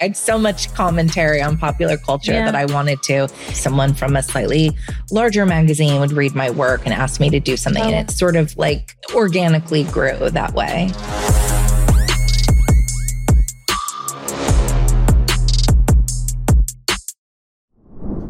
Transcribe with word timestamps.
I 0.00 0.04
had 0.04 0.16
so 0.16 0.38
much 0.38 0.72
commentary 0.74 1.42
on 1.42 1.56
popular 1.58 1.96
culture 1.96 2.32
Yeah. 2.32 2.44
that 2.44 2.54
I 2.54 2.66
wanted 2.66 3.02
to. 3.04 3.26
Someone 3.52 3.94
from 3.94 4.14
a 4.14 4.22
slightly 4.22 4.70
larger 5.10 5.44
magazine 5.44 5.98
would 6.00 6.12
read 6.12 6.36
my 6.36 6.50
work 6.50 6.82
and 6.84 6.94
ask 6.94 7.18
me 7.18 7.30
to 7.30 7.40
do 7.40 7.56
something. 7.56 7.82
Oh. 7.82 7.88
And 7.88 8.08
it 8.08 8.12
sort 8.14 8.36
of 8.36 8.56
like 8.56 8.94
organically 9.12 9.82
grew 9.84 10.30
that 10.30 10.54
way. 10.54 10.92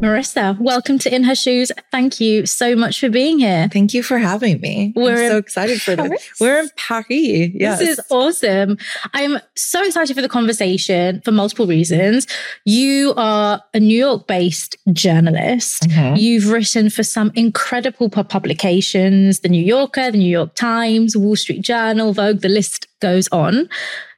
Marisa, 0.01 0.57
welcome 0.61 0.97
to 1.01 1.13
In 1.13 1.25
Her 1.25 1.35
Shoes. 1.35 1.73
Thank 1.91 2.21
you 2.21 2.47
so 2.47 2.77
much 2.77 3.01
for 3.01 3.09
being 3.09 3.41
here. 3.41 3.69
Thank 3.73 3.95
you 3.95 4.05
for 4.05 4.19
having 4.19 4.61
me. 4.61 4.93
We're 4.95 5.25
I'm 5.25 5.31
so 5.31 5.37
excited 5.39 5.83
for 5.83 5.97
this. 5.97 6.35
We're 6.41 6.61
in 6.61 6.69
Paris. 6.77 7.07
Yes. 7.09 7.81
This 7.81 7.99
is 7.99 8.01
awesome. 8.09 8.79
I'm 9.13 9.39
so 9.57 9.85
excited 9.85 10.15
for 10.15 10.23
the 10.23 10.29
conversation 10.29 11.21
for 11.25 11.33
multiple 11.33 11.67
reasons. 11.67 12.29
You 12.65 13.13
are 13.17 13.61
a 13.75 13.81
New 13.81 13.99
York 13.99 14.29
based 14.29 14.77
journalist. 14.93 15.89
Mhm. 15.89 16.21
You've 16.21 16.49
written 16.49 16.91
for 16.91 17.03
some 17.03 17.33
incredible 17.35 18.09
publications 18.09 19.41
The 19.41 19.49
New 19.49 19.65
Yorker, 19.65 20.13
The 20.13 20.19
New 20.19 20.31
York 20.31 20.55
Times, 20.55 21.17
Wall 21.17 21.35
Street 21.35 21.63
Journal, 21.63 22.13
Vogue, 22.13 22.41
the 22.41 22.49
list 22.49 22.87
goes 23.01 23.29
on. 23.33 23.69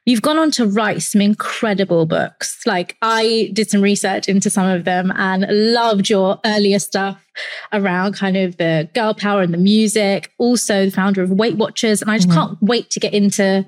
You've 0.05 0.23
gone 0.23 0.39
on 0.39 0.49
to 0.51 0.65
write 0.65 1.03
some 1.03 1.21
incredible 1.21 2.07
books. 2.07 2.65
Like, 2.65 2.97
I 3.03 3.51
did 3.53 3.69
some 3.69 3.81
research 3.81 4.27
into 4.27 4.49
some 4.49 4.67
of 4.67 4.83
them 4.83 5.11
and 5.15 5.45
loved 5.73 6.09
your 6.09 6.39
earlier 6.43 6.79
stuff 6.79 7.23
around 7.71 8.15
kind 8.15 8.35
of 8.35 8.57
the 8.57 8.89
girl 8.95 9.13
power 9.13 9.41
and 9.43 9.53
the 9.53 9.59
music. 9.59 10.31
Also, 10.39 10.85
the 10.85 10.91
founder 10.91 11.21
of 11.21 11.29
Weight 11.29 11.55
Watchers. 11.55 12.01
And 12.01 12.09
I 12.09 12.17
just 12.17 12.29
Mhm. 12.29 12.33
can't 12.33 12.57
wait 12.61 12.89
to 12.91 12.99
get 12.99 13.13
into 13.13 13.65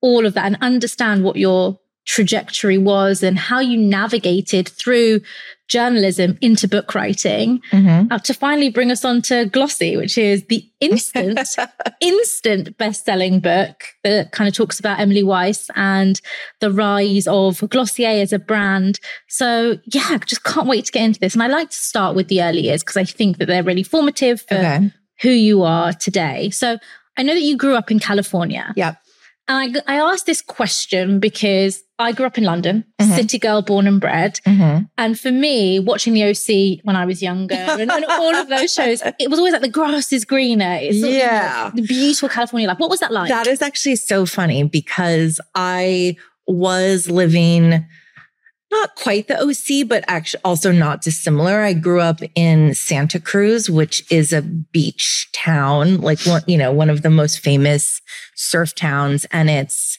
all 0.00 0.24
of 0.24 0.32
that 0.34 0.46
and 0.46 0.56
understand 0.62 1.22
what 1.22 1.36
your 1.36 1.78
trajectory 2.06 2.78
was 2.78 3.22
and 3.22 3.38
how 3.38 3.60
you 3.60 3.78
navigated 3.78 4.68
through 4.68 5.20
journalism 5.68 6.36
into 6.40 6.68
book 6.68 6.94
writing 6.94 7.60
Mhm. 7.72 8.08
uh, 8.12 8.18
to 8.18 8.34
finally 8.34 8.68
bring 8.70 8.90
us 8.90 9.04
on 9.04 9.22
to 9.22 9.46
Glossy, 9.46 9.96
which 9.96 10.18
is 10.18 10.44
the 10.46 10.64
instant, 10.80 11.38
instant 12.00 12.76
best-selling 12.78 13.40
book 13.40 13.84
that 14.02 14.32
kind 14.32 14.46
of 14.48 14.54
talks 14.54 14.78
about 14.78 15.00
Emily 15.00 15.22
Weiss 15.22 15.70
and 15.74 16.20
the 16.60 16.70
rise 16.70 17.26
of 17.26 17.60
Glossier 17.70 18.20
as 18.22 18.32
a 18.32 18.38
brand. 18.38 19.00
So 19.28 19.78
yeah, 19.86 20.06
I 20.10 20.18
just 20.18 20.44
can't 20.44 20.66
wait 20.68 20.84
to 20.86 20.92
get 20.92 21.04
into 21.04 21.20
this. 21.20 21.34
And 21.34 21.42
I 21.42 21.46
like 21.46 21.70
to 21.70 21.76
start 21.76 22.14
with 22.14 22.28
the 22.28 22.42
early 22.42 22.60
years 22.62 22.82
because 22.82 22.96
I 22.96 23.04
think 23.04 23.38
that 23.38 23.46
they're 23.46 23.62
really 23.62 23.82
formative 23.82 24.42
for 24.42 24.56
Okay. 24.56 24.90
who 25.22 25.30
you 25.30 25.62
are 25.62 25.92
today. 25.92 26.50
So 26.50 26.78
I 27.16 27.22
know 27.22 27.34
that 27.34 27.42
you 27.42 27.56
grew 27.56 27.76
up 27.76 27.90
in 27.90 28.00
California. 28.00 28.72
Yep. 28.76 28.96
And 29.46 29.76
I, 29.86 29.96
I 29.96 30.12
asked 30.12 30.26
this 30.26 30.40
question 30.40 31.20
because 31.20 31.82
I 31.98 32.12
grew 32.12 32.24
up 32.26 32.38
in 32.38 32.44
London, 32.44 32.84
Mhm. 33.00 33.14
city 33.14 33.38
girl 33.38 33.60
born 33.62 33.86
and 33.86 34.00
bred. 34.00 34.40
Mhm. 34.46 34.88
And 34.96 35.20
for 35.20 35.30
me, 35.30 35.78
watching 35.80 36.14
the 36.14 36.24
OC 36.24 36.80
when 36.82 36.96
I 36.96 37.04
was 37.04 37.22
younger 37.22 37.54
and, 37.80 37.90
and 37.90 38.04
all 38.06 38.34
of 38.34 38.48
those 38.48 38.72
shows, 38.72 39.02
it 39.20 39.28
was 39.30 39.38
always 39.38 39.52
like 39.52 39.62
the 39.62 39.68
grass 39.68 40.12
is 40.12 40.24
greener. 40.24 40.78
It's 40.80 40.96
Yeah. 40.96 41.70
the 41.74 41.82
beautiful 41.82 42.28
California 42.30 42.66
life. 42.68 42.78
What 42.78 42.90
was 42.90 43.00
that 43.00 43.12
like? 43.12 43.28
That 43.28 43.46
is 43.46 43.60
actually 43.60 43.96
so 43.96 44.24
funny 44.26 44.62
because 44.64 45.40
I 45.54 46.16
was 46.46 47.10
living 47.10 47.84
not 48.74 48.96
quite 48.96 49.28
the 49.28 49.40
OC, 49.40 49.88
but 49.88 50.04
actually 50.08 50.42
also 50.44 50.72
not 50.72 51.02
dissimilar. 51.02 51.60
I 51.60 51.72
grew 51.72 52.00
up 52.00 52.20
in 52.34 52.74
Santa 52.74 53.20
Cruz, 53.20 53.70
which 53.70 54.10
is 54.10 54.32
a 54.32 54.42
beach 54.42 55.28
town, 55.32 56.00
like 56.00 56.20
one, 56.22 56.42
you 56.46 56.58
know, 56.58 56.72
one 56.72 56.90
of 56.90 57.02
the 57.02 57.10
most 57.10 57.38
famous 57.38 58.00
surf 58.34 58.74
towns. 58.74 59.26
And 59.30 59.48
it's 59.48 59.98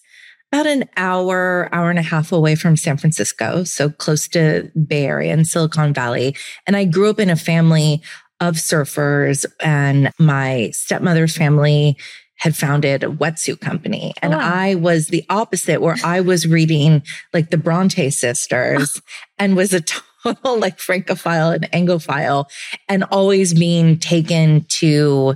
about 0.52 0.68
an 0.68 0.86
hour, 0.98 1.70
hour 1.72 1.90
and 1.90 2.00
a 2.00 2.04
half 2.04 2.32
away 2.32 2.56
from 2.56 2.78
San 2.78 2.98
Francisco. 2.98 3.64
So 3.64 3.90
close 3.90 4.28
to 4.30 4.70
Bay 4.88 5.06
Area 5.06 5.34
and 5.34 5.48
Silicon 5.48 5.94
Valley. 5.94 6.36
And 6.68 6.76
I 6.76 6.86
grew 6.86 7.10
up 7.10 7.20
in 7.20 7.30
a 7.30 7.36
family 7.36 8.02
of 8.42 8.56
surfers 8.56 9.46
and 9.62 10.12
my 10.20 10.70
stepmother's 10.74 11.36
family 11.36 11.98
had 12.38 12.56
founded 12.56 13.04
a 13.04 13.08
wetsuit 13.08 13.62
company. 13.62 14.14
And 14.22 14.34
Oh. 14.34 14.40
I 14.40 14.76
was 14.76 15.08
the 15.08 15.24
opposite, 15.30 15.82
where 15.82 15.96
I 16.04 16.22
was 16.22 16.48
reading 16.48 17.02
like 17.34 17.50
the 17.50 17.58
Bronte 17.58 18.10
sisters 18.10 19.02
and 19.40 19.56
was 19.56 19.74
a 19.74 19.82
total 19.82 20.04
like 20.60 20.80
Francophile 20.80 21.52
and 21.52 21.72
Anglophile 21.72 22.46
and 22.90 23.04
always 23.06 23.54
being 23.54 23.98
taken 24.00 24.66
to, 24.70 25.36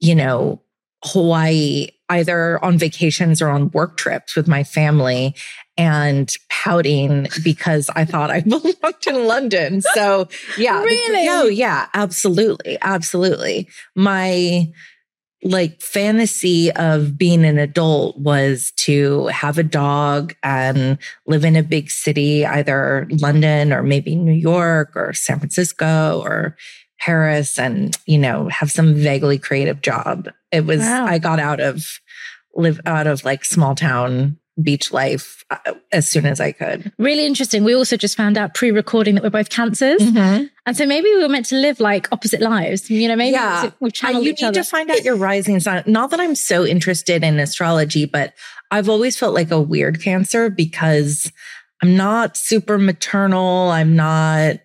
you 0.00 0.14
know, 0.14 0.60
Hawaii, 1.04 1.88
either 2.08 2.62
on 2.64 2.78
vacations 2.78 3.40
or 3.40 3.48
on 3.48 3.70
work 3.70 3.96
trips 3.96 4.34
with 4.34 4.48
my 4.48 4.64
family 4.64 5.34
and 5.76 6.32
pouting 6.50 7.26
because 7.42 7.90
I 7.94 8.04
thought 8.04 8.30
I 8.30 8.40
belonged 8.42 9.06
in 9.06 9.26
London. 9.26 9.80
So 9.80 10.28
yeah. 10.58 10.82
Really? 10.82 11.28
Oh 11.28 11.46
yeah, 11.46 11.86
absolutely. 11.94 12.78
Absolutely. 12.80 13.68
My 13.94 14.68
like 15.44 15.80
fantasy 15.82 16.72
of 16.72 17.18
being 17.18 17.44
an 17.44 17.58
adult 17.58 18.18
was 18.18 18.72
to 18.76 19.26
have 19.26 19.58
a 19.58 19.62
dog 19.62 20.34
and 20.42 20.98
live 21.26 21.44
in 21.44 21.54
a 21.54 21.62
big 21.62 21.90
city, 21.90 22.46
either 22.46 23.06
London 23.10 23.72
or 23.72 23.82
maybe 23.82 24.16
New 24.16 24.32
York 24.32 24.92
or 24.96 25.12
San 25.12 25.38
Francisco 25.38 26.22
or 26.24 26.56
Paris 26.98 27.58
and, 27.58 27.96
you 28.06 28.16
know, 28.16 28.48
have 28.48 28.70
some 28.70 28.94
vaguely 28.94 29.38
creative 29.38 29.82
job. 29.82 30.30
It 30.50 30.64
was, 30.64 30.80
Wow. 30.80 31.06
I 31.06 31.18
got 31.18 31.38
out 31.38 31.60
of 31.60 32.00
live 32.54 32.80
out 32.86 33.06
of 33.06 33.24
like 33.24 33.44
small 33.44 33.74
town 33.74 34.38
beach 34.62 34.92
life 34.92 35.44
uh, 35.50 35.74
as 35.90 36.08
soon 36.08 36.26
as 36.26 36.40
I 36.40 36.52
could. 36.52 36.92
really 36.98 37.26
interesting. 37.26 37.64
We 37.64 37.74
also 37.74 37.96
just 37.96 38.16
found 38.16 38.38
out 38.38 38.54
pre-recording 38.54 39.16
that 39.16 39.24
we're 39.24 39.30
both 39.30 39.50
cancers. 39.50 40.00
Mm-hmm. 40.00 40.44
And 40.66 40.76
so 40.76 40.86
maybe 40.86 41.08
we 41.12 41.22
were 41.22 41.28
meant 41.28 41.46
to 41.46 41.56
live 41.56 41.80
like 41.80 42.10
opposite 42.12 42.40
lives. 42.40 42.88
You 42.88 43.08
know, 43.08 43.16
maybe 43.16 43.32
Yeah. 43.32 43.70
we've 43.80 43.92
channeled 43.92 44.24
you 44.24 44.32
need 44.32 44.44
other. 44.44 44.62
to 44.62 44.68
find 44.68 44.90
out 44.90 45.02
your 45.02 45.16
rising 45.16 45.58
sign. 45.58 45.82
Not 45.86 46.10
that 46.12 46.20
I'm 46.20 46.34
so 46.36 46.64
interested 46.64 47.24
in 47.24 47.38
astrology, 47.40 48.04
but 48.04 48.32
I've 48.70 48.88
always 48.88 49.18
felt 49.18 49.34
like 49.34 49.50
a 49.50 49.60
weird 49.60 50.00
cancer 50.00 50.50
because 50.50 51.30
I'm 51.82 51.96
not 51.96 52.36
super 52.36 52.78
maternal. 52.78 53.70
I'm 53.70 53.96
not, 53.96 54.56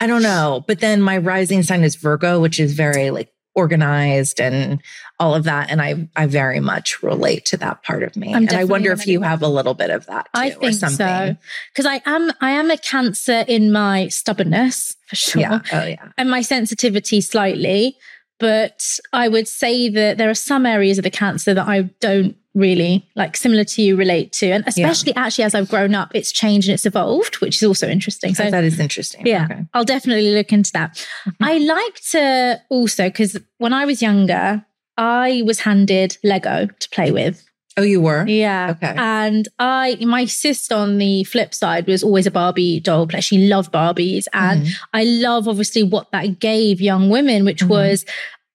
I 0.00 0.06
don't 0.06 0.22
know. 0.22 0.64
But 0.66 0.80
then 0.80 1.02
my 1.02 1.18
rising 1.18 1.62
sign 1.62 1.84
is 1.84 1.96
Virgo, 1.96 2.40
which 2.40 2.58
is 2.58 2.72
very 2.72 3.10
like 3.10 3.30
organized 3.54 4.40
and 4.40 4.80
all 5.20 5.34
of 5.34 5.44
that. 5.44 5.70
And 5.70 5.80
I, 5.80 6.08
I 6.16 6.26
very 6.26 6.60
much 6.60 7.02
relate 7.02 7.44
to 7.46 7.56
that 7.58 7.82
part 7.82 8.02
of 8.02 8.16
me. 8.16 8.34
I'm 8.34 8.42
and 8.44 8.52
I 8.52 8.64
wonder 8.64 8.90
if 8.92 9.06
you 9.06 9.20
have 9.22 9.42
a 9.42 9.48
little 9.48 9.74
bit 9.74 9.90
of 9.90 10.06
that 10.06 10.24
too, 10.34 10.40
I 10.40 10.48
or 10.50 10.54
think 10.60 10.74
something. 10.74 10.96
so. 10.96 11.36
Because 11.72 11.86
I 11.86 12.02
am 12.04 12.32
I 12.40 12.50
am 12.50 12.70
a 12.70 12.76
cancer 12.78 13.44
in 13.46 13.70
my 13.72 14.08
stubbornness 14.08 14.96
for 15.08 15.16
sure. 15.16 15.40
Yeah. 15.42 15.60
Oh 15.72 15.84
yeah. 15.86 16.08
and 16.18 16.30
my 16.30 16.40
sensitivity 16.42 17.20
slightly. 17.20 17.96
But 18.40 18.98
I 19.12 19.28
would 19.28 19.46
say 19.46 19.88
that 19.88 20.18
there 20.18 20.28
are 20.28 20.34
some 20.34 20.66
areas 20.66 20.98
of 20.98 21.04
the 21.04 21.10
cancer 21.10 21.54
that 21.54 21.68
I 21.68 21.82
don't 22.00 22.36
really 22.52 23.08
like 23.14 23.36
similar 23.36 23.64
to 23.64 23.82
you 23.82 23.96
relate 23.96 24.32
to. 24.32 24.50
And 24.50 24.64
especially 24.66 25.14
actually 25.14 25.44
as 25.44 25.54
I've 25.54 25.68
grown 25.68 25.94
up, 25.94 26.10
it's 26.14 26.32
changed 26.32 26.68
and 26.68 26.74
it's 26.74 26.84
evolved, 26.86 27.36
which 27.40 27.56
is 27.56 27.62
also 27.62 27.88
interesting. 27.88 28.34
So 28.34 28.50
that 28.50 28.64
is 28.64 28.80
interesting. 28.80 29.24
yeah, 29.26 29.44
Okay. 29.44 29.60
I'll 29.72 29.84
definitely 29.84 30.32
look 30.34 30.52
into 30.52 30.72
that. 30.72 31.06
Mhm. 31.26 31.34
I 31.40 31.58
like 31.58 31.94
to 32.10 32.60
also, 32.70 33.04
because 33.08 33.38
when 33.58 33.72
I 33.72 33.84
was 33.84 34.02
younger, 34.02 34.64
I 34.96 35.42
was 35.44 35.60
handed 35.60 36.16
Lego 36.22 36.66
to 36.66 36.88
play 36.90 37.10
with. 37.10 37.44
Oh, 37.76 37.82
you 37.82 38.00
were? 38.00 38.24
Yeah. 38.28 38.70
Okay. 38.70 38.94
And 38.96 39.48
I, 39.58 39.96
my 40.00 40.26
sister 40.26 40.76
on 40.76 40.98
the 40.98 41.24
flip 41.24 41.52
side 41.52 41.88
was 41.88 42.04
always 42.04 42.24
a 42.26 42.30
Barbie 42.30 42.78
doll 42.78 43.06
player. 43.08 43.20
She 43.20 43.48
loved 43.48 43.72
Barbies. 43.72 44.26
And 44.32 44.62
Mhm. 44.62 44.72
I 44.92 45.02
love 45.04 45.48
obviously 45.48 45.82
what 45.82 46.12
that 46.12 46.38
gave 46.38 46.80
young 46.80 47.10
women, 47.10 47.44
which 47.44 47.62
Mhm. 47.64 47.68
was, 47.68 48.04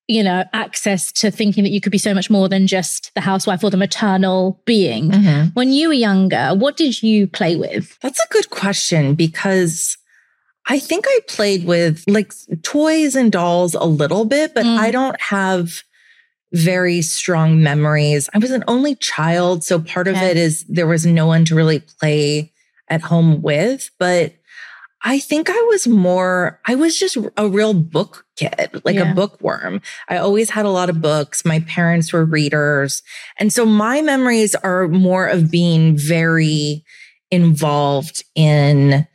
you 0.08 0.22
know, 0.22 0.44
access 0.54 1.12
to 1.12 1.30
thinking 1.30 1.64
that 1.64 1.70
you 1.70 1.82
could 1.82 1.92
be 1.92 1.98
so 1.98 2.14
much 2.14 2.30
more 2.30 2.48
than 2.48 2.66
just 2.66 3.10
the 3.14 3.20
housewife 3.20 3.62
or 3.62 3.68
the 3.68 3.76
maternal 3.76 4.62
being. 4.64 5.10
Mhm. 5.10 5.54
When 5.54 5.70
you 5.70 5.88
were 5.88 5.94
younger, 5.94 6.54
what 6.54 6.78
did 6.78 7.02
you 7.02 7.26
play 7.26 7.56
with? 7.56 7.98
That's 8.00 8.20
a 8.20 8.32
good 8.32 8.48
question 8.48 9.14
because 9.16 9.98
I 10.66 10.78
think 10.78 11.04
I 11.06 11.18
played 11.28 11.66
with 11.66 12.04
like 12.08 12.32
toys 12.62 13.14
and 13.16 13.30
dolls 13.30 13.74
a 13.74 13.84
little 13.84 14.24
bit, 14.24 14.54
but 14.54 14.64
Mm. 14.64 14.78
I 14.78 14.90
don't 14.90 15.20
have 15.20 15.82
very 16.52 17.00
strong 17.02 17.62
memories. 17.62 18.28
I 18.34 18.38
was 18.38 18.50
an 18.50 18.64
only 18.66 18.94
child. 18.96 19.62
So 19.64 19.78
part 19.80 20.08
of 20.08 20.16
it 20.16 20.36
is 20.36 20.64
there 20.68 20.86
was 20.86 21.06
no 21.06 21.26
one 21.26 21.44
to 21.46 21.54
really 21.54 21.80
play 21.80 22.52
at 22.88 23.02
home 23.02 23.40
with. 23.40 23.90
But 23.98 24.34
I 25.02 25.18
think 25.18 25.48
I 25.48 25.60
was 25.70 25.86
more, 25.86 26.60
I 26.66 26.74
was 26.74 26.98
just 26.98 27.16
a 27.36 27.48
real 27.48 27.72
book 27.72 28.26
kid, 28.36 28.82
like 28.84 28.96
Yeah. 28.96 29.12
a 29.12 29.14
bookworm. 29.14 29.80
I 30.08 30.18
always 30.18 30.50
had 30.50 30.66
a 30.66 30.70
lot 30.70 30.90
of 30.90 31.00
books. 31.00 31.44
My 31.44 31.60
parents 31.60 32.12
were 32.12 32.24
readers. 32.24 33.02
And 33.38 33.52
so 33.52 33.64
my 33.64 34.02
memories 34.02 34.54
are 34.56 34.88
more 34.88 35.26
of 35.26 35.50
being 35.50 35.96
very 35.96 36.84
involved 37.30 38.24
in 38.34 39.06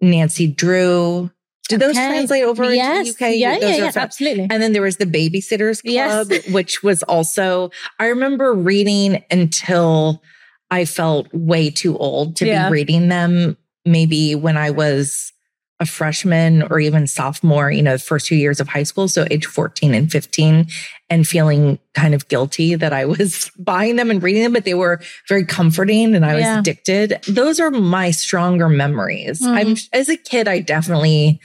Nancy 0.00 0.46
Drew. 0.46 1.30
Did 1.68 1.80
those 1.80 1.90
Okay. 1.96 2.06
translate 2.08 2.44
over 2.44 2.64
yes. 2.72 3.08
into 3.08 3.18
the 3.18 3.24
UK? 3.26 3.34
Yeah, 3.36 3.58
Those 3.58 3.78
yeah, 3.78 3.84
yeah, 3.84 3.92
absolutely. 3.94 4.46
and 4.50 4.62
then 4.62 4.72
there 4.72 4.82
was 4.82 4.96
the 4.96 5.04
Babysitters 5.06 5.80
Yes. 5.84 6.26
Club, 6.26 6.40
which 6.54 6.82
was 6.82 7.02
also, 7.04 7.70
I 7.98 8.06
remember 8.06 8.54
reading 8.54 9.22
until 9.30 10.22
I 10.70 10.84
felt 10.84 11.28
way 11.32 11.70
too 11.70 11.96
old 11.98 12.36
to 12.36 12.46
Yeah. 12.46 12.68
be 12.68 12.72
reading 12.72 13.08
them 13.08 13.56
maybe 13.84 14.34
when 14.34 14.56
I 14.56 14.70
was 14.70 15.32
a 15.80 15.86
freshman 15.86 16.62
or 16.62 16.80
even 16.80 17.06
sophomore, 17.06 17.70
you 17.70 17.82
know, 17.82 17.92
the 17.92 17.98
first 18.00 18.26
two 18.26 18.34
years 18.36 18.58
of 18.58 18.68
high 18.68 18.82
school. 18.82 19.06
So 19.06 19.26
age 19.30 19.46
14 19.46 19.94
and 19.94 20.10
15 20.10 20.66
and 21.08 21.26
feeling 21.26 21.78
kind 21.94 22.14
of 22.14 22.26
guilty 22.28 22.74
that 22.74 22.92
I 22.92 23.04
was 23.04 23.50
buying 23.58 23.96
them 23.96 24.10
and 24.10 24.22
reading 24.22 24.42
them, 24.42 24.52
but 24.52 24.64
they 24.64 24.74
were 24.74 25.00
very 25.28 25.44
comforting 25.44 26.14
and 26.14 26.24
I 26.24 26.34
was 26.34 26.42
Yeah. 26.42 26.58
addicted. 26.58 27.20
Those 27.28 27.60
are 27.60 27.70
my 27.70 28.10
stronger 28.10 28.68
memories. 28.68 29.40
Mhm. 29.40 29.56
I'm 29.56 29.76
as 29.92 30.08
a 30.08 30.16
kid, 30.16 30.48
I 30.48 30.58
definitely 30.60 31.40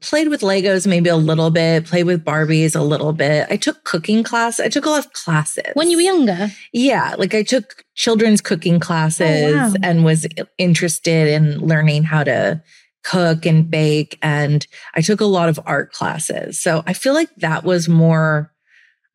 played 0.00 0.28
with 0.28 0.42
Legos 0.42 0.86
maybe 0.86 1.08
a 1.08 1.16
little 1.16 1.50
bit, 1.50 1.86
played 1.86 2.04
with 2.04 2.24
Barbies 2.24 2.76
a 2.76 2.82
little 2.82 3.12
bit. 3.14 3.46
I 3.50 3.56
took 3.56 3.84
cooking 3.84 4.22
class. 4.22 4.60
I 4.60 4.68
took 4.68 4.84
a 4.86 4.90
lot 4.90 5.04
of 5.06 5.12
classes. 5.14 5.64
When 5.74 5.90
you 5.90 5.96
were 5.96 6.02
younger? 6.02 6.50
Yeah, 6.72 7.14
like 7.18 7.34
I 7.34 7.42
took 7.42 7.84
children's 7.94 8.40
cooking 8.42 8.78
classes 8.80 9.54
wow. 9.54 9.72
and 9.82 10.04
was 10.04 10.26
interested 10.58 11.28
in 11.28 11.58
learning 11.58 12.04
how 12.04 12.22
to 12.24 12.62
cook 13.04 13.46
and 13.46 13.70
bake. 13.70 14.18
And 14.22 14.66
I 14.94 15.00
took 15.00 15.20
a 15.20 15.24
lot 15.26 15.48
of 15.48 15.60
art 15.66 15.92
classes. 15.92 16.60
So 16.60 16.82
I 16.86 16.92
feel 16.94 17.14
like 17.14 17.34
that 17.36 17.62
was 17.64 17.88
more, 17.88 18.50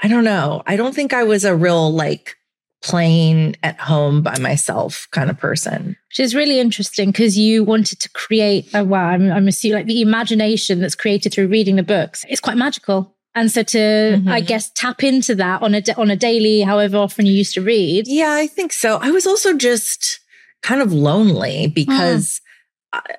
I 0.02 0.08
don't 0.08 0.24
know. 0.24 0.64
I 0.66 0.76
don't 0.78 0.96
think 0.96 1.12
I 1.14 1.24
was 1.24 1.44
a 1.44 1.56
real 1.56 1.92
like 1.92 2.36
playing 2.82 3.56
at 3.62 3.78
home 3.80 4.22
by 4.22 4.38
myself 4.40 5.08
kind 5.12 5.30
of 5.30 5.38
person. 5.38 5.98
Which 6.10 6.20
is 6.22 6.34
really 6.34 6.60
interesting 6.60 7.12
because 7.12 7.38
you 7.38 7.64
wanted 7.66 8.00
to 8.00 8.10
create 8.12 8.70
a 8.74 8.86
wow, 8.86 9.08
I'm, 9.10 9.30
I'm 9.32 9.48
assuming 9.50 9.80
like 9.80 9.86
the 9.88 10.02
imagination 10.02 10.80
that's 10.80 10.96
created 10.96 11.34
through 11.34 11.48
reading 11.48 11.76
the 11.76 11.84
books. 11.84 12.24
It's 12.30 12.40
quite 12.40 12.56
magical. 12.58 13.16
And 13.36 13.52
so 13.52 13.64
to, 13.64 13.78
Mhm. 13.78 14.32
I 14.32 14.40
guess, 14.42 14.72
tap 14.72 15.04
into 15.04 15.36
that 15.36 15.62
on 15.62 15.76
a 15.76 15.82
on 15.98 16.10
a 16.10 16.16
daily, 16.16 16.62
however 16.62 16.98
often 16.98 17.26
you 17.26 17.34
used 17.34 17.54
to 17.56 17.62
read. 17.62 18.08
Yeah, 18.08 18.34
I 18.34 18.48
think 18.48 18.72
so. 18.74 18.98
I 19.02 19.12
was 19.12 19.28
also 19.28 19.54
just 19.54 20.20
kind 20.64 20.82
of 20.82 20.92
lonely 20.92 21.68
because, 21.68 22.42
uh, 22.44 22.49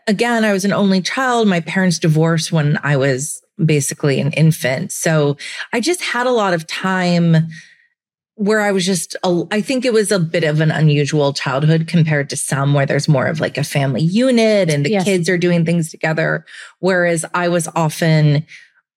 again, 0.07 0.45
I 0.45 0.53
was 0.53 0.65
an 0.65 0.73
only 0.73 1.01
child. 1.01 1.49
My 1.49 1.61
parents 1.61 1.99
divorced 1.99 2.53
when 2.53 2.79
I 2.83 2.97
was 2.97 3.41
basically 3.65 4.21
an 4.21 4.33
infant. 4.33 4.91
So 4.93 5.37
I 5.73 5.81
just 5.81 6.01
had 6.03 6.27
a 6.27 6.31
lot 6.33 6.55
of 6.55 6.67
time 6.67 7.49
where 8.37 8.61
I 8.61 8.73
was 8.73 8.87
just, 8.87 9.15
a- 9.23 9.45
I 9.51 9.61
think 9.61 9.85
it 9.85 9.93
was 9.93 10.11
a 10.11 10.19
bit 10.19 10.45
of 10.45 10.61
an 10.63 10.71
unusual 10.71 11.35
childhood 11.35 11.87
compared 11.87 12.31
to 12.31 12.37
some 12.39 12.73
where 12.73 12.87
there's 12.87 13.07
more 13.09 13.27
of 13.27 13.39
like 13.39 13.59
a 13.59 13.65
family 13.65 14.01
unit 14.01 14.71
and 14.71 14.85
the 14.87 14.91
Yes. 14.93 15.05
kids 15.05 15.29
are 15.29 15.37
doing 15.37 15.67
things 15.67 15.91
together. 15.91 16.47
Whereas 16.79 17.25
I 17.35 17.49
was 17.49 17.69
often 17.77 18.47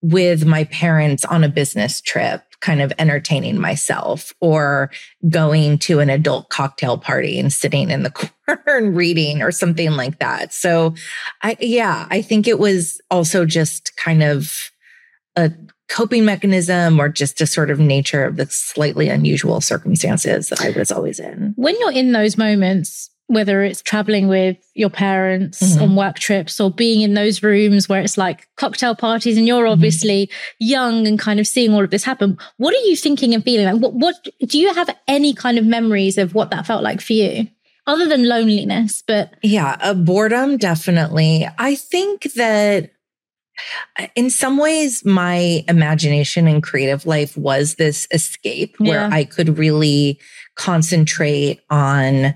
with 0.04 0.46
my 0.46 0.66
parents 0.66 1.24
on 1.26 1.44
a 1.44 1.50
business 1.50 2.02
trip, 2.02 2.44
kind 2.60 2.82
of 2.82 2.94
entertaining 3.00 3.60
myself 3.60 4.34
or 4.42 4.92
going 5.30 5.80
to 5.80 6.00
an 6.00 6.10
adult 6.10 6.50
cocktail 6.50 6.98
party 6.98 7.40
and 7.40 7.52
sitting 7.52 7.90
in 7.90 8.04
the 8.04 8.12
corner 8.46 8.62
and 8.68 8.96
reading 8.96 9.42
or 9.42 9.52
something 9.52 9.92
like 9.92 10.20
that. 10.20 10.54
So 10.54 10.94
I, 11.42 11.58
yeah, 11.60 12.06
I 12.12 12.22
think 12.22 12.48
it 12.48 12.60
was 12.60 13.02
also 13.10 13.46
just 13.46 13.96
kind 13.96 14.22
of 14.22 14.72
a 15.38 15.52
coping 15.88 16.26
mechanism 16.26 17.00
or 17.00 17.08
just 17.08 17.40
a 17.40 17.48
sort 17.48 17.72
of 17.72 17.80
nature 17.80 18.26
of 18.26 18.36
the 18.36 18.46
slightly 18.48 19.08
unusual 19.08 19.62
circumstances 19.62 20.50
that 20.50 20.62
I 20.62 20.72
was 20.72 20.92
always 20.92 21.20
in. 21.20 21.54
When 21.56 21.80
you're 21.80 21.92
in 21.92 22.12
those 22.12 22.38
moments, 22.38 23.10
whether 23.28 23.64
it's 23.64 23.81
traveling 23.81 24.28
with 24.28 24.58
your 24.75 24.90
parents 24.90 25.62
Mhm. 25.62 25.81
on 25.81 25.96
work 25.96 26.20
trips 26.20 26.60
or 26.60 26.70
being 26.70 27.02
in 27.02 27.14
those 27.14 27.42
rooms 27.42 27.88
where 27.88 28.02
it's 28.02 28.18
like 28.18 28.48
cocktail 28.58 28.96
parties 28.96 29.38
and 29.38 29.48
you're 29.48 29.66
obviously 29.66 30.30
young 30.60 31.08
and 31.08 31.18
kind 31.18 31.40
of 31.40 31.48
seeing 31.48 31.74
all 31.74 31.84
of 31.84 31.90
this 31.90 32.04
happen, 32.04 32.38
what 32.58 32.74
are 32.74 32.86
you 32.86 32.96
thinking 32.96 33.34
and 33.34 33.44
feeling? 33.44 33.66
Like, 33.66 33.81
what, 33.81 33.94
what 33.94 34.28
do 34.46 34.60
you 34.60 34.74
have 34.74 34.90
any 35.08 35.34
kind 35.34 35.58
of 35.58 35.66
memories 35.66 36.18
of 36.18 36.36
what 36.36 36.52
that 36.52 36.68
felt 36.68 36.84
like 36.84 37.02
for 37.02 37.14
you? 37.14 37.48
Other 37.88 38.08
than 38.08 38.28
loneliness, 38.28 39.04
but 39.06 39.34
Yeah, 39.42 39.78
a 39.81 39.96
boredom, 39.96 40.58
definitely. 40.58 41.48
I 41.58 41.75
think 41.75 42.24
that 42.34 42.92
uh, 44.00 44.08
in 44.16 44.30
some 44.30 44.58
ways, 44.58 45.04
my 45.06 45.64
imagination 45.68 46.48
and 46.48 46.62
creative 46.64 47.06
life 47.06 47.38
was 47.38 47.75
this 47.75 48.08
escape 48.12 48.75
where 48.80 49.06
I 49.12 49.24
could 49.25 49.58
really 49.58 50.20
concentrate 50.56 51.62
on 51.70 52.36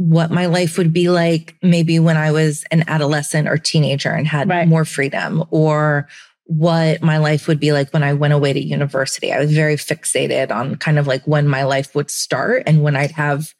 what 0.00 0.30
my 0.30 0.46
life 0.46 0.78
would 0.78 0.94
be 0.94 1.10
like 1.10 1.54
maybe 1.62 1.98
when 1.98 2.16
I 2.16 2.32
was 2.32 2.64
an 2.70 2.84
adolescent 2.88 3.46
or 3.46 3.58
teenager 3.58 4.08
and 4.08 4.26
had 4.26 4.48
Right. 4.48 4.66
more 4.66 4.86
freedom 4.86 5.44
or 5.50 6.08
what 6.46 7.02
my 7.02 7.18
life 7.18 7.46
would 7.46 7.60
be 7.60 7.72
like 7.72 7.92
when 7.92 8.02
I 8.02 8.14
went 8.14 8.32
away 8.32 8.54
to 8.54 8.58
university. 8.58 9.30
I 9.30 9.38
was 9.38 9.52
very 9.52 9.76
fixated 9.76 10.50
on 10.50 10.76
kind 10.76 10.98
of 10.98 11.06
like 11.06 11.22
when 11.26 11.46
my 11.46 11.64
life 11.64 11.94
would 11.94 12.10
start 12.10 12.62
and 12.66 12.82
when 12.82 12.96
I'd 12.96 13.10
have 13.10 13.52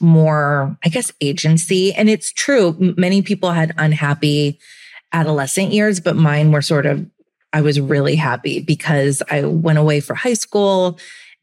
more, 0.00 0.78
I 0.84 0.88
guess, 0.88 1.12
agency. 1.20 1.92
And 1.92 2.08
it's 2.08 2.32
true. 2.32 2.76
Many 2.96 3.20
people 3.20 3.50
had 3.50 3.74
unhappy 3.76 4.60
adolescent 5.12 5.72
years, 5.72 5.98
but 5.98 6.14
mine 6.14 6.52
were 6.52 6.62
sort 6.62 6.86
of, 6.86 7.04
I 7.52 7.60
was 7.60 7.80
really 7.80 8.14
happy 8.14 8.60
because 8.60 9.20
I 9.32 9.42
went 9.42 9.78
away 9.80 9.98
for 9.98 10.14
high 10.14 10.34
school 10.34 10.98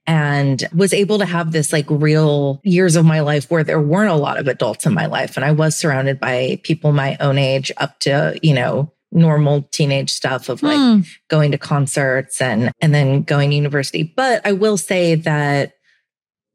and 0.07 0.67
was 0.75 0.93
able 0.93 1.17
to 1.17 1.25
have 1.25 1.51
this 1.51 1.73
like 1.73 1.85
real 1.89 2.61
years 2.63 2.95
of 2.95 3.05
my 3.05 3.21
life 3.21 3.49
where 3.49 3.63
there 3.63 3.81
weren't 3.81 4.11
a 4.11 4.15
lot 4.15 4.37
of 4.37 4.47
adults 4.47 4.85
in 4.85 4.93
my 4.93 5.07
life. 5.07 5.35
And 5.35 5.43
I 5.45 5.51
was 5.51 5.75
surrounded 5.75 6.19
by 6.19 6.59
people 6.63 6.91
my 6.91 7.17
own 7.19 7.37
age 7.37 7.71
up 7.77 7.99
to, 8.01 8.37
you 8.43 8.53
know, 8.53 8.91
normal 9.11 9.63
teenage 9.71 10.11
stuff 10.11 10.49
of 10.49 10.61
like 10.61 10.77
Hmm. 10.77 11.01
going 11.29 11.51
to 11.51 11.57
concerts 11.57 12.41
and 12.41 12.71
and 12.81 12.93
then 12.93 13.23
going 13.23 13.49
to 13.49 13.55
university. 13.55 14.03
But 14.03 14.45
I 14.45 14.51
will 14.51 14.77
say 14.77 15.15
that 15.15 15.73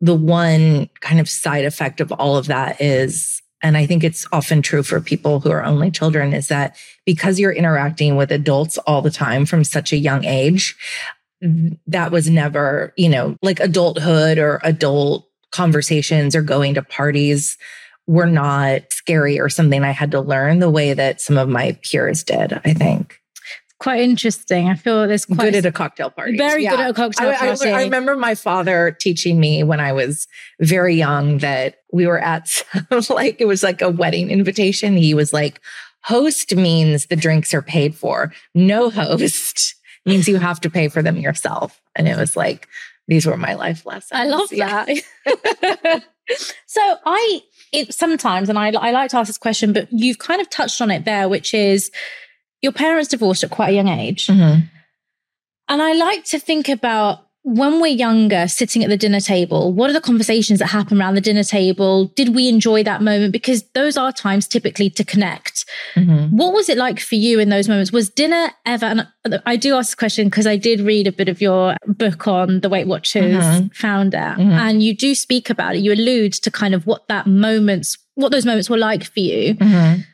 the 0.00 0.14
one 0.14 0.88
kind 1.00 1.20
of 1.20 1.28
side 1.28 1.64
effect 1.64 2.00
of 2.00 2.12
all 2.12 2.36
of 2.36 2.46
that 2.46 2.80
is 2.80 3.42
and 3.62 3.76
I 3.76 3.84
think 3.84 4.04
it's 4.04 4.26
often 4.32 4.62
true 4.62 4.82
for 4.82 5.00
people 5.00 5.40
who 5.40 5.50
are 5.50 5.64
only 5.64 5.90
children 5.90 6.32
is 6.32 6.48
that 6.48 6.76
because 7.04 7.38
you're 7.38 7.52
interacting 7.52 8.16
with 8.16 8.32
adults 8.32 8.78
all 8.78 9.02
the 9.02 9.10
time 9.10 9.44
from 9.44 9.64
such 9.64 9.92
a 9.92 9.98
young 9.98 10.24
age, 10.24 10.76
that 11.86 12.12
was 12.12 12.28
never, 12.28 12.92
you 12.96 13.08
know, 13.08 13.36
like 13.42 13.60
adulthood 13.60 14.38
or 14.38 14.60
adult 14.62 15.26
conversations 15.52 16.36
or 16.36 16.42
going 16.42 16.74
to 16.74 16.82
parties 16.82 17.56
were 18.06 18.26
not 18.26 18.82
scary 18.90 19.38
or 19.40 19.48
something 19.48 19.82
I 19.84 19.90
had 19.92 20.10
to 20.12 20.20
learn 20.20 20.58
the 20.58 20.70
way 20.70 20.94
that 20.94 21.20
some 21.20 21.38
of 21.38 21.48
my 21.48 21.78
peers 21.82 22.22
did, 22.24 22.52
I 22.64 22.72
think. 22.74 23.16
quite 23.78 24.00
interesting. 24.02 24.68
I 24.68 24.74
feel 24.74 25.08
there's 25.08 25.24
quite 25.24 25.38
good 25.38 25.54
at 25.54 25.66
a 25.66 25.72
cocktail 25.72 26.10
party. 26.10 26.36
very 26.36 26.66
good 26.66 26.78
at 26.80 26.90
a 26.90 26.94
cocktail 26.94 27.28
I, 27.28 27.32
I- 27.32 27.38
party. 27.38 27.70
I 27.70 27.82
remember 27.84 28.16
my 28.16 28.34
father 28.34 28.96
teaching 29.00 29.40
me 29.40 29.62
when 29.62 29.80
I 29.80 29.92
was 29.92 30.26
very 30.60 30.94
young 30.96 31.38
that 31.38 31.76
we 31.92 32.06
were 32.06 32.18
at 32.18 32.48
some, 32.48 32.86
like 33.16 33.40
it 33.40 33.46
was 33.46 33.62
like 33.62 33.80
a 33.80 33.88
wedding 33.88 34.30
invitation. 34.30 34.96
He 34.96 35.14
was 35.14 35.32
like, 35.32 35.60
host 36.02 36.54
means 36.54 37.06
the 37.06 37.16
drinks 37.16 37.54
are 37.54 37.62
paid 37.62 37.94
for. 37.94 38.32
No 38.54 38.90
host 38.90 39.74
means 40.06 40.28
you 40.28 40.38
have 40.38 40.60
to 40.60 40.70
pay 40.70 40.88
for 40.88 41.02
them 41.02 41.16
yourself. 41.16 41.80
And 41.94 42.08
it 42.08 42.16
was 42.16 42.36
like, 42.36 42.68
these 43.08 43.26
were 43.26 43.36
my 43.36 43.54
life 43.54 43.84
lessons. 43.86 44.10
I 44.12 44.24
love 44.24 44.52
Yeah. 44.52 44.86
that. 45.24 46.04
so 46.66 46.80
I 47.04 47.40
it 47.72 47.92
sometimes, 47.94 48.48
and 48.48 48.58
I 48.58 48.68
I 48.70 48.90
like 48.92 49.10
to 49.10 49.16
ask 49.18 49.26
this 49.28 49.38
question, 49.38 49.72
but 49.72 49.88
you've 49.90 50.18
kind 50.18 50.40
of 50.40 50.48
touched 50.50 50.80
on 50.80 50.90
it 50.90 51.04
there, 51.04 51.28
which 51.28 51.52
is 51.54 51.90
your 52.62 52.72
parents 52.72 53.08
divorced 53.08 53.42
at 53.44 53.50
quite 53.50 53.70
a 53.70 53.72
young 53.74 53.88
age, 53.88 54.26
Mhm. 54.28 54.68
and 55.68 55.82
I 55.82 55.92
like 55.94 56.24
to 56.26 56.38
think 56.38 56.68
about 56.68 57.26
when 57.42 57.80
we're 57.80 57.86
younger, 57.86 58.46
sitting 58.48 58.84
at 58.84 58.90
the 58.90 58.96
dinner 58.96 59.20
table. 59.20 59.72
What 59.72 59.88
are 59.88 59.94
the 59.94 60.00
conversations 60.00 60.58
that 60.58 60.66
happen 60.66 61.00
around 61.00 61.14
the 61.14 61.20
dinner 61.22 61.42
table? 61.42 62.06
Did 62.14 62.34
we 62.34 62.48
enjoy 62.48 62.82
that 62.84 63.02
moment? 63.02 63.32
Because 63.32 63.62
those 63.74 63.96
are 63.96 64.12
times 64.12 64.46
typically 64.46 64.90
to 64.90 65.04
connect. 65.04 65.64
Mhm. 65.96 66.30
What 66.30 66.52
was 66.52 66.68
it 66.68 66.76
like 66.76 67.00
for 67.00 67.14
you 67.14 67.40
in 67.40 67.48
those 67.48 67.66
moments? 67.66 67.92
Was 67.92 68.10
dinner 68.10 68.50
ever? 68.66 68.84
And 68.84 69.06
I 69.46 69.56
do 69.56 69.74
ask 69.74 69.88
this 69.90 69.94
question 69.94 70.28
because 70.28 70.46
I 70.46 70.56
did 70.56 70.80
read 70.80 71.06
a 71.06 71.12
bit 71.12 71.28
of 71.30 71.40
your 71.40 71.76
book 71.86 72.28
on 72.28 72.60
the 72.60 72.68
Weight 72.68 72.86
Watchers 72.86 73.42
Mhm. 73.44 73.74
founder, 73.74 74.34
Mhm. 74.38 74.52
and 74.52 74.82
you 74.82 74.94
do 74.94 75.14
speak 75.14 75.48
about 75.48 75.76
it. 75.76 75.80
You 75.80 75.92
allude 75.94 76.34
to 76.34 76.50
kind 76.50 76.74
of 76.74 76.86
what 76.86 77.08
that 77.08 77.26
moments, 77.26 77.96
what 78.16 78.32
those 78.32 78.44
moments 78.44 78.68
were 78.68 78.76
like 78.78 79.04
for 79.04 79.20
you. 79.20 79.54
Mhm. 79.54 80.04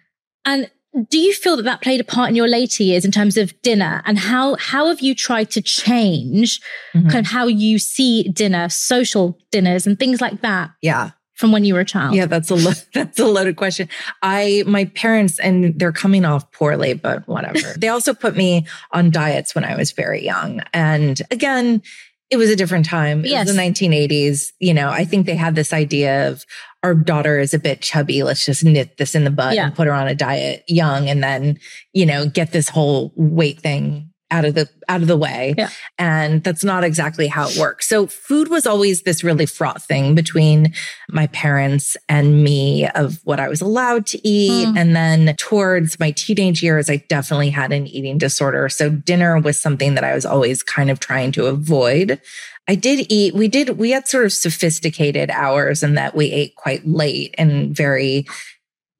And 0.44 0.70
do 1.10 1.18
you 1.18 1.32
feel 1.34 1.56
that 1.56 1.64
that 1.64 1.82
played 1.82 2.00
a 2.00 2.04
part 2.04 2.28
in 2.30 2.36
your 2.36 2.48
later 2.48 2.82
years 2.82 3.04
in 3.04 3.10
terms 3.10 3.36
of 3.36 3.52
dinner? 3.62 4.02
And 4.06 4.18
how 4.18 4.54
how 4.56 4.88
have 4.88 5.00
you 5.00 5.14
tried 5.14 5.50
to 5.52 5.60
change 5.62 6.60
Mhm. 6.94 7.10
kind 7.10 7.26
of 7.26 7.30
how 7.32 7.46
you 7.46 7.78
see 7.78 8.24
dinner, 8.24 8.68
social 8.68 9.38
dinners, 9.50 9.86
and 9.86 9.98
things 9.98 10.20
like 10.20 10.40
that 10.42 10.70
Yeah. 10.82 11.10
from 11.34 11.52
when 11.52 11.64
you 11.64 11.74
were 11.74 11.80
a 11.80 11.84
child? 11.84 12.14
Yeah, 12.14 12.26
that's 12.26 12.50
a 12.50 12.54
lo- 12.54 12.72
that's 12.94 13.18
a 13.18 13.26
loaded 13.26 13.56
question. 13.56 13.88
I 14.22 14.62
my 14.66 14.86
parents 14.86 15.38
and 15.38 15.78
they're 15.78 15.92
coming 15.92 16.24
off 16.24 16.50
poorly, 16.52 16.94
but 16.94 17.26
whatever. 17.28 17.74
they 17.78 17.88
also 17.88 18.14
put 18.14 18.36
me 18.36 18.66
on 18.92 19.10
diets 19.10 19.54
when 19.54 19.64
I 19.64 19.76
was 19.76 19.92
very 19.92 20.24
young, 20.24 20.62
and 20.72 21.20
again, 21.30 21.82
it 22.30 22.36
was 22.36 22.50
a 22.50 22.56
different 22.56 22.86
time. 22.86 23.24
It 23.24 23.30
Yes. 23.30 23.46
was 23.46 23.54
the 23.56 23.62
1980s. 23.62 24.52
You 24.58 24.74
know, 24.74 24.90
I 24.90 25.04
think 25.04 25.26
they 25.26 25.36
had 25.36 25.54
this 25.54 25.72
idea 25.72 26.28
of 26.28 26.44
our 26.82 26.94
daughter 26.94 27.38
is 27.38 27.54
a 27.54 27.58
bit 27.58 27.80
chubby. 27.80 28.22
Let's 28.22 28.44
just 28.44 28.64
nip 28.64 28.96
this 28.96 29.14
in 29.14 29.24
the 29.24 29.30
bud 29.30 29.54
Yeah. 29.54 29.66
and 29.66 29.74
put 29.74 29.86
her 29.86 29.92
on 29.92 30.08
a 30.08 30.14
diet 30.14 30.64
young, 30.68 31.08
and 31.08 31.22
then 31.22 31.58
you 31.92 32.06
know 32.06 32.26
get 32.26 32.52
this 32.52 32.68
whole 32.68 33.12
weight 33.16 33.60
thing 33.60 34.05
out 34.30 34.44
of 34.44 34.54
the 34.54 34.68
out 34.88 35.02
of 35.02 35.08
the 35.08 35.16
way. 35.16 35.54
Yeah. 35.56 35.70
and 35.98 36.42
that's 36.42 36.64
not 36.64 36.84
exactly 36.84 37.26
how 37.26 37.48
it 37.48 37.56
works. 37.58 37.88
So 37.88 38.06
food 38.06 38.48
was 38.48 38.66
always 38.66 39.02
this 39.02 39.22
really 39.22 39.46
fraught 39.46 39.82
thing 39.82 40.14
between 40.14 40.72
my 41.10 41.26
parents 41.28 41.96
and 42.08 42.42
me 42.42 42.88
of 42.88 43.20
what 43.24 43.40
i 43.40 43.48
was 43.48 43.60
allowed 43.60 44.06
to 44.06 44.28
eat. 44.28 44.66
Mm. 44.66 44.78
and 44.78 44.96
then 44.96 45.36
towards 45.36 45.98
my 45.98 46.10
teenage 46.10 46.62
years 46.62 46.88
i 46.90 46.96
definitely 47.08 47.50
had 47.50 47.72
an 47.72 47.86
eating 47.86 48.18
disorder. 48.18 48.68
So 48.68 48.90
dinner 48.90 49.38
was 49.38 49.60
something 49.60 49.94
that 49.94 50.04
i 50.04 50.14
was 50.14 50.26
always 50.26 50.62
kind 50.62 50.90
of 50.90 51.00
trying 51.00 51.32
to 51.32 51.46
avoid. 51.46 52.20
I 52.68 52.74
did 52.74 53.06
eat, 53.12 53.34
we 53.34 53.46
did, 53.46 53.78
we 53.78 53.92
had 53.92 54.08
sort 54.08 54.24
of 54.24 54.32
sophisticated 54.32 55.30
hours 55.30 55.84
and 55.84 55.96
that 55.96 56.16
we 56.16 56.32
ate 56.32 56.56
quite 56.56 56.84
late 56.84 57.34
and 57.38 57.76
very 57.76 58.26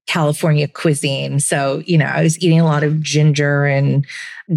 California 0.06 0.68
cuisine. 0.68 1.40
So, 1.40 1.82
you 1.84 1.98
know, 1.98 2.06
I 2.06 2.22
was 2.22 2.38
eating 2.42 2.60
a 2.60 2.64
lot 2.64 2.84
of 2.84 3.00
ginger 3.02 3.64
and 3.64 4.06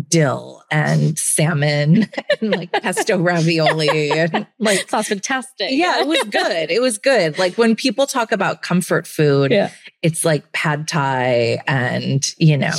dill 0.07 0.63
and 0.69 1.17
salmon 1.17 2.07
and 2.41 2.51
like 2.51 2.71
pesto 2.71 3.17
ravioli 3.21 4.11
and 4.11 4.45
like, 4.59 4.87
Sounds 4.89 5.07
fantastic. 5.07 5.69
yeah, 5.71 5.99
it 6.01 6.07
was 6.07 6.21
good. 6.23 6.69
It 6.69 6.81
was 6.81 6.99
good. 6.99 7.39
Like 7.39 7.57
when 7.57 7.75
people 7.75 8.05
talk 8.05 8.31
about 8.31 8.61
comfort 8.61 9.07
food, 9.07 9.51
Yeah. 9.51 9.71
it's 10.03 10.23
like 10.23 10.51
pad 10.51 10.87
thai 10.87 11.63
and, 11.67 12.23
you 12.37 12.55
know, 12.57 12.71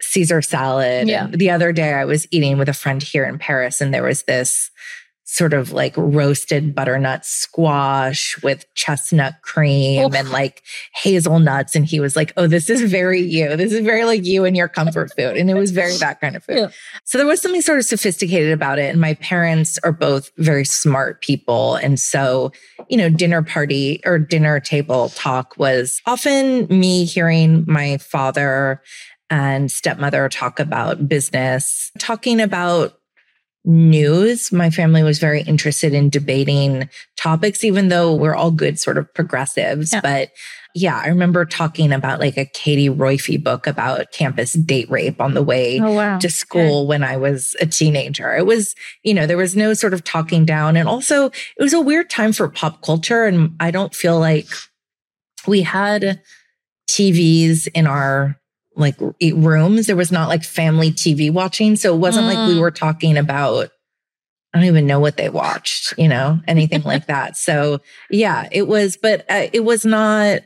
Caesar 0.00 0.40
salad. 0.40 1.08
Yeah. 1.08 1.24
And 1.24 1.34
the 1.34 1.50
other 1.50 1.72
day 1.72 1.92
I 1.92 2.04
was 2.04 2.28
eating 2.30 2.58
with 2.58 2.68
a 2.68 2.72
friend 2.74 3.02
here 3.02 3.24
in 3.24 3.38
Paris 3.38 3.80
and 3.80 3.92
there 3.92 4.04
was 4.04 4.22
this 4.22 4.70
sort 5.30 5.52
of 5.52 5.72
like 5.72 5.92
roasted 5.98 6.74
butternut 6.74 7.22
squash 7.22 8.42
with 8.42 8.64
chestnut 8.74 9.34
cream 9.42 10.06
Oh. 10.06 10.16
and 10.16 10.30
like 10.30 10.62
hazelnuts. 10.94 11.76
And 11.76 11.84
he 11.84 12.00
was 12.00 12.16
like, 12.16 12.32
Oh, 12.38 12.46
this 12.46 12.70
is 12.70 12.80
very 12.90 13.20
you. 13.20 13.54
This 13.54 13.74
is 13.74 13.84
very 13.84 14.04
like 14.06 14.24
you 14.24 14.46
and 14.46 14.56
your 14.56 14.68
comfort 14.68 15.12
food. 15.14 15.36
And 15.36 15.50
it 15.50 15.54
was 15.54 15.70
very 15.70 15.94
that 15.98 16.22
kind 16.22 16.34
of 16.34 16.44
food. 16.44 16.56
Yeah. 16.56 16.68
So 17.04 17.18
there 17.18 17.26
was 17.26 17.42
something 17.42 17.60
sort 17.60 17.78
of 17.78 17.84
sophisticated 17.84 18.52
about 18.52 18.78
it. 18.78 18.90
And 18.90 19.02
my 19.02 19.14
parents 19.14 19.78
are 19.84 19.92
both 19.92 20.30
very 20.38 20.64
smart 20.64 21.20
people. 21.20 21.74
And 21.76 22.00
so, 22.00 22.50
you 22.88 22.96
know, 22.96 23.10
dinner 23.10 23.42
party 23.42 24.00
or 24.06 24.18
dinner 24.18 24.60
table 24.60 25.10
talk 25.10 25.58
was 25.58 26.00
often 26.06 26.66
me 26.68 27.04
hearing 27.04 27.66
my 27.68 27.98
father 27.98 28.80
and 29.28 29.70
stepmother 29.70 30.26
talk 30.30 30.58
about 30.58 31.06
business, 31.06 31.92
talking 31.98 32.40
about 32.40 32.97
news. 33.68 34.50
My 34.50 34.70
family 34.70 35.02
was 35.02 35.18
very 35.18 35.42
interested 35.42 35.92
in 35.92 36.08
debating 36.08 36.88
topics, 37.18 37.62
even 37.62 37.88
though 37.88 38.14
we're 38.14 38.34
all 38.34 38.50
good 38.50 38.80
sort 38.80 38.96
of 38.96 39.12
progressives. 39.14 39.92
Yeah. 39.92 40.00
But 40.00 40.30
yeah, 40.74 40.98
I 41.04 41.08
remember 41.08 41.44
talking 41.44 41.92
about 41.92 42.18
like 42.18 42.36
a 42.38 42.46
Katie 42.46 42.88
Roiphe 42.88 43.42
book 43.42 43.66
about 43.66 44.10
campus 44.12 44.54
date 44.54 44.90
rape 44.90 45.20
on 45.20 45.34
the 45.34 45.42
way 45.42 45.80
Oh 45.80 45.92
wow. 45.92 46.18
to 46.18 46.30
school 46.30 46.86
when 46.86 47.04
I 47.04 47.16
was 47.16 47.54
a 47.60 47.66
teenager. 47.66 48.34
It 48.34 48.46
was, 48.46 48.74
you 49.02 49.12
know, 49.12 49.26
there 49.26 49.36
was 49.36 49.54
no 49.54 49.74
sort 49.74 49.92
of 49.92 50.02
talking 50.02 50.44
down. 50.44 50.76
And 50.76 50.88
also, 50.88 51.26
it 51.26 51.60
was 51.62 51.74
a 51.74 51.80
weird 51.80 52.08
time 52.10 52.32
for 52.32 52.48
pop 52.48 52.82
culture. 52.82 53.24
And 53.24 53.54
I 53.60 53.70
don't 53.70 53.94
feel 53.94 54.18
like 54.18 54.46
we 55.46 55.62
had 55.62 56.20
TVs 56.88 57.68
in 57.74 57.86
our 57.86 58.36
like 58.78 58.96
rooms. 59.34 59.86
There 59.86 59.96
was 59.96 60.12
not 60.12 60.28
like 60.28 60.44
family 60.44 60.90
TV 60.92 61.30
watching. 61.30 61.76
So 61.76 61.94
it 61.94 61.98
wasn't 61.98 62.26
like 62.26 62.48
we 62.48 62.54
Mm. 62.54 62.60
were 62.60 62.70
talking 62.70 63.16
about, 63.18 63.70
I 64.54 64.58
don't 64.58 64.66
even 64.66 64.86
know 64.86 65.00
what 65.00 65.16
they 65.18 65.28
watched, 65.28 65.92
you 65.98 66.08
know, 66.08 66.40
anything 66.48 66.82
like 66.82 67.06
that. 67.08 67.36
So 67.36 67.80
yeah, 68.10 68.48
it 68.50 68.66
was, 68.68 68.96
but 68.96 69.26
uh, 69.30 69.48
it 69.52 69.64
was 69.64 69.84
not, 69.84 70.40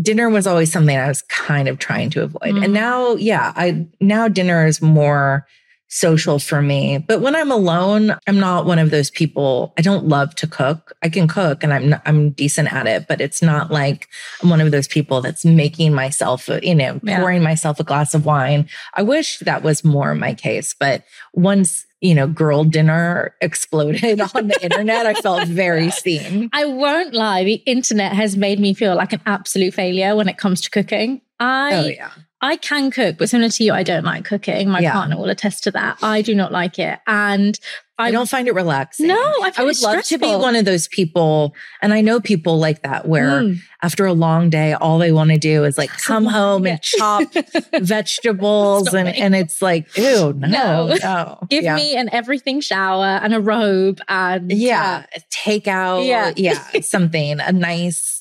dinner 0.00 0.28
was 0.28 0.46
always 0.46 0.70
something 0.70 0.96
I 0.96 1.08
was 1.08 1.22
kind 1.22 1.66
of 1.66 1.78
trying 1.78 2.10
to 2.10 2.22
avoid. 2.22 2.54
Mm. 2.54 2.64
And 2.64 2.72
now, 2.72 3.14
yeah, 3.16 3.52
I, 3.56 3.86
now 4.00 4.28
dinner 4.28 4.66
is 4.66 4.80
more 4.80 5.44
social 5.88 6.38
for 6.38 6.60
me. 6.60 6.98
But 6.98 7.20
when 7.22 7.34
I'm 7.34 7.50
alone, 7.50 8.14
I'm 8.26 8.38
not 8.38 8.66
one 8.66 8.78
of 8.78 8.90
those 8.90 9.10
people. 9.10 9.72
I 9.78 9.82
don't 9.82 10.06
love 10.06 10.34
to 10.36 10.46
cook. 10.46 10.92
I 11.02 11.08
can 11.08 11.26
cook 11.26 11.64
and 11.64 11.72
I'm, 11.72 11.94
I'm 12.04 12.30
decent 12.30 12.72
at 12.72 12.86
it, 12.86 13.06
but 13.08 13.20
it's 13.20 13.40
not 13.42 13.70
like 13.70 14.06
I'm 14.42 14.50
one 14.50 14.60
of 14.60 14.70
those 14.70 14.86
people 14.86 15.22
that's 15.22 15.44
making 15.44 15.94
myself, 15.94 16.48
you 16.62 16.74
know, 16.74 17.00
Yeah. 17.02 17.18
pouring 17.20 17.42
myself 17.42 17.80
a 17.80 17.84
glass 17.84 18.14
of 18.14 18.26
wine. 18.26 18.68
I 18.94 19.02
wish 19.02 19.38
that 19.40 19.62
was 19.62 19.82
more 19.82 20.14
my 20.14 20.34
case, 20.34 20.74
but 20.78 21.04
once, 21.32 21.86
you 22.00 22.14
know, 22.14 22.26
girl 22.28 22.64
dinner 22.64 23.34
exploded 23.40 24.20
on 24.34 24.48
the 24.48 24.58
internet, 24.62 25.06
I 25.06 25.14
felt 25.14 25.48
very 25.48 25.90
seen. 25.90 26.50
I 26.52 26.66
won't 26.66 27.14
lie, 27.14 27.44
the 27.44 27.62
internet 27.66 28.12
has 28.12 28.36
made 28.36 28.60
me 28.60 28.74
feel 28.74 28.94
like 28.94 29.14
an 29.14 29.22
absolute 29.26 29.72
failure 29.74 30.14
when 30.14 30.28
it 30.28 30.36
comes 30.36 30.60
to 30.62 30.70
cooking. 30.70 31.22
I 31.40 31.74
Oh 31.74 31.86
yeah. 31.86 32.10
I 32.40 32.56
can 32.56 32.90
cook, 32.92 33.16
but 33.18 33.28
similar 33.28 33.48
to 33.50 33.64
you, 33.64 33.72
I 33.72 33.82
don't 33.82 34.04
like 34.04 34.24
cooking. 34.24 34.68
My 34.68 34.78
Yeah. 34.80 34.92
partner 34.92 35.16
will 35.16 35.28
attest 35.28 35.64
to 35.64 35.70
that. 35.72 35.98
I 36.02 36.22
do 36.22 36.34
not 36.36 36.52
like 36.52 36.78
it. 36.78 37.00
And 37.06 37.58
I 38.00 38.12
don't 38.12 38.28
find 38.28 38.46
it 38.46 38.54
relaxing. 38.54 39.08
No, 39.08 39.16
I, 39.16 39.50
I 39.56 39.64
would 39.64 39.74
it 39.76 39.82
love 39.82 40.04
to 40.04 40.18
be 40.18 40.28
one 40.36 40.54
of 40.54 40.64
those 40.64 40.86
people. 40.86 41.52
And 41.82 41.92
I 41.92 42.00
know 42.00 42.20
people 42.20 42.56
like 42.60 42.82
that 42.84 43.08
where 43.08 43.40
Mm. 43.42 43.56
after 43.82 44.06
a 44.06 44.12
long 44.12 44.50
day, 44.50 44.72
all 44.72 44.98
they 44.98 45.10
want 45.10 45.30
to 45.30 45.36
do 45.38 45.64
is 45.64 45.76
like 45.76 45.90
come 46.06 46.24
home 46.26 46.64
and 46.64 46.80
chop 46.80 47.24
vegetables. 47.80 48.94
And, 48.94 49.08
and 49.08 49.34
it's 49.34 49.60
like, 49.60 49.88
ew, 49.96 50.32
no, 50.36 50.46
No. 50.48 50.94
no. 51.02 51.38
Give 51.50 51.64
yeah. 51.64 51.74
me 51.74 51.96
an 51.96 52.08
everything 52.12 52.60
shower 52.60 53.04
and 53.04 53.34
a 53.34 53.40
robe 53.40 54.00
and 54.08 54.52
yeah, 54.52 55.06
take 55.30 55.66
out, 55.66 56.04
Yeah. 56.04 56.32
yeah, 56.36 56.62
something, 56.82 57.40
a 57.40 57.50
nice, 57.50 58.17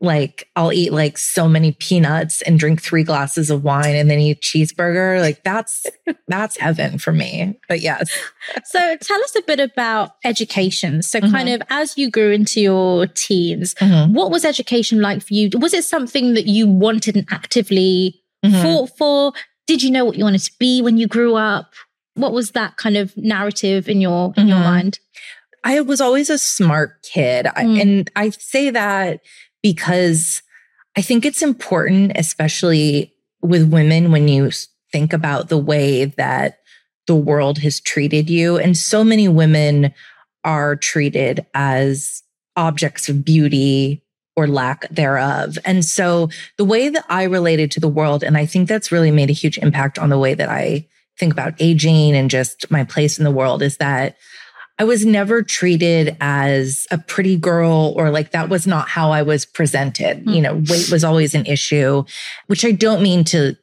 like 0.00 0.48
I'll 0.56 0.72
eat 0.72 0.92
like 0.92 1.18
so 1.18 1.46
many 1.48 1.72
peanuts 1.72 2.40
and 2.42 2.58
drink 2.58 2.80
three 2.80 3.02
glasses 3.04 3.50
of 3.50 3.62
wine 3.64 3.94
and 3.94 4.10
then 4.10 4.18
eat 4.18 4.38
a 4.38 4.40
cheeseburger. 4.40 5.20
Like 5.20 5.44
that's, 5.44 5.84
that's 6.26 6.56
heaven 6.56 6.98
for 6.98 7.12
me. 7.12 7.58
But 7.68 7.80
yes. 7.80 8.10
So 8.64 8.96
tell 8.96 9.22
us 9.22 9.36
a 9.36 9.42
bit 9.42 9.60
about 9.60 10.12
education. 10.24 11.02
So 11.02 11.20
Mm-hmm. 11.20 11.32
kind 11.34 11.48
of 11.50 11.62
as 11.68 11.98
you 11.98 12.10
grew 12.10 12.30
into 12.32 12.60
your 12.62 13.06
teens, 13.08 13.74
what 13.80 14.30
was 14.30 14.44
education 14.46 15.02
like 15.02 15.22
for 15.22 15.34
you? 15.34 15.50
Was 15.58 15.74
it 15.74 15.84
something 15.84 16.32
that 16.34 16.46
you 16.46 16.66
wanted 16.66 17.16
and 17.16 17.26
actively 17.30 18.22
Mhm. 18.44 18.62
fought 18.62 18.96
for? 18.96 19.32
Did 19.66 19.82
you 19.82 19.90
know 19.90 20.06
what 20.06 20.16
you 20.16 20.24
wanted 20.24 20.40
to 20.42 20.52
be 20.58 20.80
when 20.80 20.96
you 20.96 21.06
grew 21.06 21.34
up? 21.36 21.74
What 22.14 22.32
was 22.32 22.52
that 22.52 22.76
kind 22.78 22.96
of 22.96 23.14
narrative 23.18 23.86
in 23.88 24.00
your 24.00 24.32
in 24.38 24.48
your 24.48 24.56
Mhm. 24.56 24.64
mind? 24.64 24.98
I 25.62 25.82
was 25.82 26.00
always 26.00 26.30
a 26.30 26.38
smart 26.38 27.02
kid. 27.02 27.46
I, 27.54 27.64
Mm. 27.64 27.80
and 27.82 28.10
I 28.16 28.30
say 28.30 28.70
that 28.70 29.20
because 29.62 30.42
I 30.96 31.02
think 31.02 31.24
it's 31.24 31.42
important, 31.42 32.12
especially 32.16 33.12
with 33.42 33.72
women, 33.72 34.12
when 34.12 34.28
you 34.28 34.50
think 34.92 35.12
about 35.12 35.48
the 35.48 35.58
way 35.58 36.06
that 36.06 36.58
the 37.06 37.14
world 37.14 37.58
has 37.58 37.80
treated 37.80 38.28
you. 38.28 38.58
And 38.58 38.76
so 38.76 39.02
many 39.02 39.28
women 39.28 39.94
are 40.44 40.76
treated 40.76 41.46
as 41.54 42.22
objects 42.56 43.08
of 43.08 43.24
beauty 43.24 44.02
or 44.36 44.46
lack 44.46 44.88
thereof. 44.90 45.58
And 45.64 45.84
so 45.84 46.28
the 46.56 46.64
way 46.64 46.88
that 46.88 47.04
I 47.08 47.24
related 47.24 47.70
to 47.72 47.80
the 47.80 47.88
world, 47.88 48.22
and 48.22 48.36
I 48.36 48.46
think 48.46 48.68
that's 48.68 48.92
really 48.92 49.10
made 49.10 49.30
a 49.30 49.34
huge 49.34 49.58
impact 49.58 49.98
on 49.98 50.08
the 50.08 50.18
way 50.18 50.34
that 50.34 50.48
I 50.48 50.86
think 51.18 51.32
about 51.32 51.54
aging 51.58 52.14
and 52.14 52.30
just 52.30 52.70
my 52.70 52.84
place 52.84 53.18
in 53.18 53.24
the 53.24 53.30
world 53.30 53.62
is 53.62 53.76
that 53.76 54.16
I 54.80 54.84
was 54.84 55.04
never 55.04 55.42
treated 55.42 56.16
as 56.22 56.86
a 56.90 56.96
pretty 56.96 57.36
girl 57.36 57.92
or 57.96 58.08
like 58.08 58.30
that 58.30 58.48
was 58.48 58.66
not 58.66 58.88
how 58.88 59.10
I 59.10 59.20
was 59.20 59.44
presented. 59.44 60.22
Hmm. 60.22 60.30
You 60.30 60.40
know, 60.40 60.54
weight 60.54 60.90
was 60.90 61.04
always 61.04 61.34
an 61.34 61.44
issue, 61.44 62.04
which 62.46 62.64
I 62.64 62.70
don't 62.70 63.02
mean 63.02 63.22
to 63.24 63.56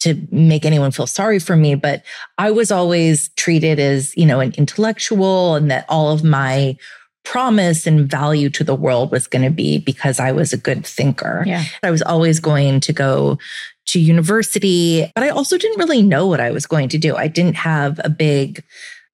to 0.00 0.26
make 0.30 0.64
anyone 0.64 0.92
feel 0.92 1.06
sorry 1.06 1.38
for 1.38 1.56
me, 1.56 1.74
but 1.74 2.02
I 2.38 2.52
was 2.52 2.70
always 2.70 3.28
treated 3.30 3.78
as, 3.78 4.16
you 4.16 4.24
know, 4.24 4.40
an 4.40 4.54
intellectual 4.56 5.56
and 5.56 5.70
that 5.70 5.84
all 5.90 6.10
of 6.10 6.24
my 6.24 6.78
promise 7.24 7.86
and 7.86 8.10
value 8.10 8.48
to 8.50 8.64
the 8.64 8.74
world 8.74 9.10
was 9.10 9.26
going 9.26 9.42
to 9.42 9.50
be 9.50 9.78
because 9.78 10.18
I 10.18 10.32
was 10.32 10.54
a 10.54 10.58
good 10.58 10.86
thinker. 10.86 11.44
Yeah. 11.46 11.64
I 11.82 11.90
was 11.90 12.02
always 12.02 12.40
going 12.40 12.80
to 12.80 12.94
go 12.94 13.38
to 13.86 14.00
university, 14.00 15.10
but 15.14 15.22
I 15.22 15.28
also 15.28 15.58
didn't 15.58 15.78
really 15.78 16.02
know 16.02 16.26
what 16.26 16.40
I 16.40 16.50
was 16.50 16.66
going 16.66 16.88
to 16.90 16.98
do. 16.98 17.14
I 17.14 17.28
didn't 17.28 17.56
have 17.56 18.00
a 18.02 18.08
big 18.08 18.64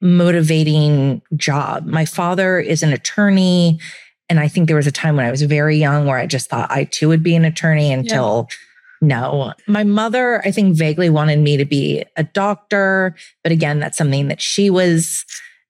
motivating 0.02 1.23
job. 1.37 1.87
My 1.87 2.04
father 2.04 2.59
is 2.59 2.82
an 2.82 2.92
attorney. 2.92 3.78
And 4.28 4.40
I 4.40 4.49
think 4.49 4.66
there 4.66 4.76
was 4.76 4.87
a 4.87 4.92
time 4.92 5.16
when 5.16 5.26
I 5.26 5.30
was 5.30 5.42
very 5.42 5.76
young 5.76 6.06
where 6.06 6.18
I 6.18 6.26
just 6.26 6.50
thought 6.50 6.71
I 6.71 6.85
too 6.85 7.09
would 7.09 7.23
be 7.23 7.37
an 7.37 7.44
attorney 7.44 7.92
until 7.92 8.49
no. 9.00 9.52
My 9.66 9.85
mother, 9.85 10.40
I 10.47 10.52
think, 10.52 10.76
vaguely 10.76 11.11
wanted 11.11 11.38
me 11.40 11.56
to 11.56 11.64
be 11.64 12.04
a 12.16 12.25
doctor. 12.25 13.16
But 13.42 13.52
again, 13.52 13.80
that's 13.80 13.99
something 13.99 14.28
that 14.28 14.40
she 14.40 14.71
was, 14.71 15.25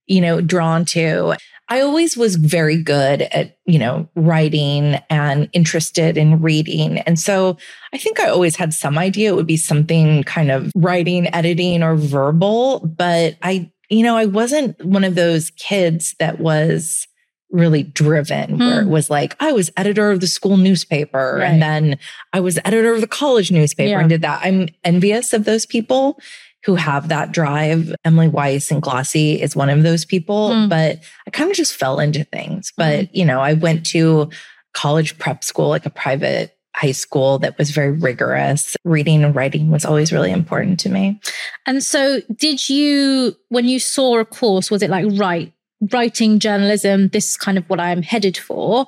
you 0.06 0.20
know, 0.20 0.40
drawn 0.40 0.84
to. 0.86 1.34
I 1.68 1.80
always 1.80 2.16
was 2.16 2.36
very 2.36 2.76
good 2.82 3.22
at, 3.22 3.56
you 3.64 3.78
know, 3.78 4.06
writing 4.14 5.00
and 5.08 5.48
interested 5.54 6.18
in 6.18 6.42
reading. 6.42 6.98
And 6.98 7.18
so 7.18 7.56
I 7.94 7.98
think 7.98 8.20
I 8.20 8.28
always 8.28 8.56
had 8.56 8.74
some 8.74 8.98
idea 8.98 9.30
it 9.30 9.36
would 9.36 9.46
be 9.46 9.56
something 9.56 10.22
kind 10.24 10.50
of 10.50 10.70
writing, 10.76 11.34
editing, 11.34 11.82
or 11.82 11.96
verbal. 11.96 12.80
But 12.80 13.36
I, 13.42 13.70
you 13.92 14.02
know, 14.02 14.16
I 14.16 14.26
wasn't 14.26 14.82
one 14.84 15.04
of 15.04 15.14
those 15.14 15.50
kids 15.50 16.14
that 16.18 16.40
was 16.40 17.06
really 17.50 17.82
driven 17.82 18.58
where 18.58 18.80
it 18.80 18.84
Hmm. 18.84 18.90
was 18.90 19.10
like 19.10 19.36
I 19.38 19.52
was 19.52 19.70
editor 19.76 20.10
of 20.10 20.20
the 20.20 20.26
school 20.26 20.56
newspaper 20.56 21.36
Right. 21.38 21.50
and 21.50 21.60
then 21.62 21.98
I 22.32 22.40
was 22.40 22.58
editor 22.64 22.94
of 22.94 23.02
the 23.02 23.06
college 23.06 23.50
newspaper 23.52 23.90
Yeah. 23.90 24.00
and 24.00 24.08
did 24.08 24.22
that. 24.22 24.40
I'm 24.42 24.68
envious 24.84 25.34
of 25.34 25.44
those 25.44 25.66
people 25.66 26.18
who 26.64 26.76
have 26.76 27.08
that 27.08 27.30
drive. 27.32 27.94
Emily 28.06 28.28
Weiss 28.28 28.70
and 28.70 28.80
Glossy 28.80 29.40
is 29.42 29.54
one 29.54 29.68
of 29.68 29.82
those 29.82 30.06
people, 30.06 30.50
Mm. 30.50 30.68
but 30.70 31.00
I 31.26 31.30
kind 31.30 31.50
of 31.50 31.56
just 31.56 31.74
fell 31.74 32.00
into 32.00 32.24
things. 32.24 32.72
But, 32.76 33.14
you 33.14 33.24
know, 33.26 33.40
I 33.40 33.52
went 33.52 33.84
to 33.86 34.30
college 34.72 35.18
prep 35.18 35.44
school, 35.44 35.68
like 35.68 35.84
a 35.84 35.90
private 35.90 36.56
high 36.74 36.92
school 36.92 37.38
that 37.40 37.58
was 37.58 37.70
very 37.70 37.92
rigorous. 37.92 38.76
Reading 38.84 39.24
and 39.24 39.34
writing 39.34 39.70
was 39.70 39.84
always 39.84 40.12
really 40.12 40.30
important 40.30 40.80
to 40.80 40.88
me. 40.88 41.20
And 41.66 41.82
so, 41.82 42.20
did 42.34 42.68
you, 42.68 43.36
when 43.48 43.66
you 43.66 43.78
saw 43.78 44.18
a 44.18 44.24
course, 44.24 44.70
was 44.70 44.82
it 44.82 44.90
like, 44.90 45.06
right, 45.12 45.52
writing 45.92 46.38
journalism, 46.38 47.08
this 47.08 47.30
is 47.30 47.36
kind 47.36 47.58
of 47.58 47.68
what 47.68 47.80
I'm 47.80 48.02
headed 48.02 48.36
for? 48.36 48.86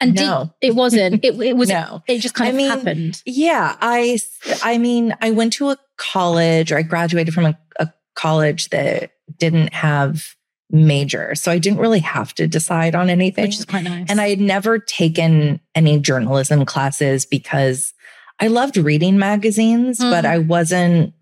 And 0.00 0.14
No. 0.14 0.52
did, 0.60 0.68
it 0.68 0.74
wasn't, 0.74 1.14
it, 1.24 1.40
it 1.40 1.56
was, 1.56 1.68
No. 1.68 2.02
it 2.06 2.18
just 2.18 2.34
kind 2.34 2.48
I 2.48 2.50
of 2.50 2.56
mean, 2.56 2.70
happened. 2.70 3.22
Yeah, 3.26 3.76
I 3.80 4.18
I 4.62 4.78
mean, 4.78 5.14
I 5.20 5.30
went 5.30 5.52
to 5.54 5.70
a 5.70 5.78
college 5.96 6.70
or 6.72 6.78
I 6.78 6.82
graduated 6.82 7.32
from 7.34 7.46
a, 7.46 7.58
a 7.78 7.92
college 8.14 8.68
that 8.70 9.10
didn't 9.38 9.72
have 9.72 10.34
major. 10.74 11.34
So 11.36 11.50
I 11.52 11.58
didn't 11.58 11.78
really 11.78 12.00
have 12.00 12.34
to 12.34 12.46
decide 12.48 12.94
on 12.94 13.08
anything. 13.08 13.44
Which 13.44 13.58
is 13.60 13.64
quite 13.64 13.84
nice. 13.84 14.06
and 14.10 14.20
I 14.20 14.28
had 14.28 14.40
never 14.40 14.78
taken 14.78 15.60
any 15.74 15.98
journalism 16.00 16.64
classes 16.66 17.24
because 17.24 17.94
I 18.40 18.48
loved 18.48 18.76
reading 18.76 19.16
magazines, 19.16 19.98
but 20.00 20.24
Mhm. 20.24 20.28
I 20.28 20.38
wasn't 20.38 21.14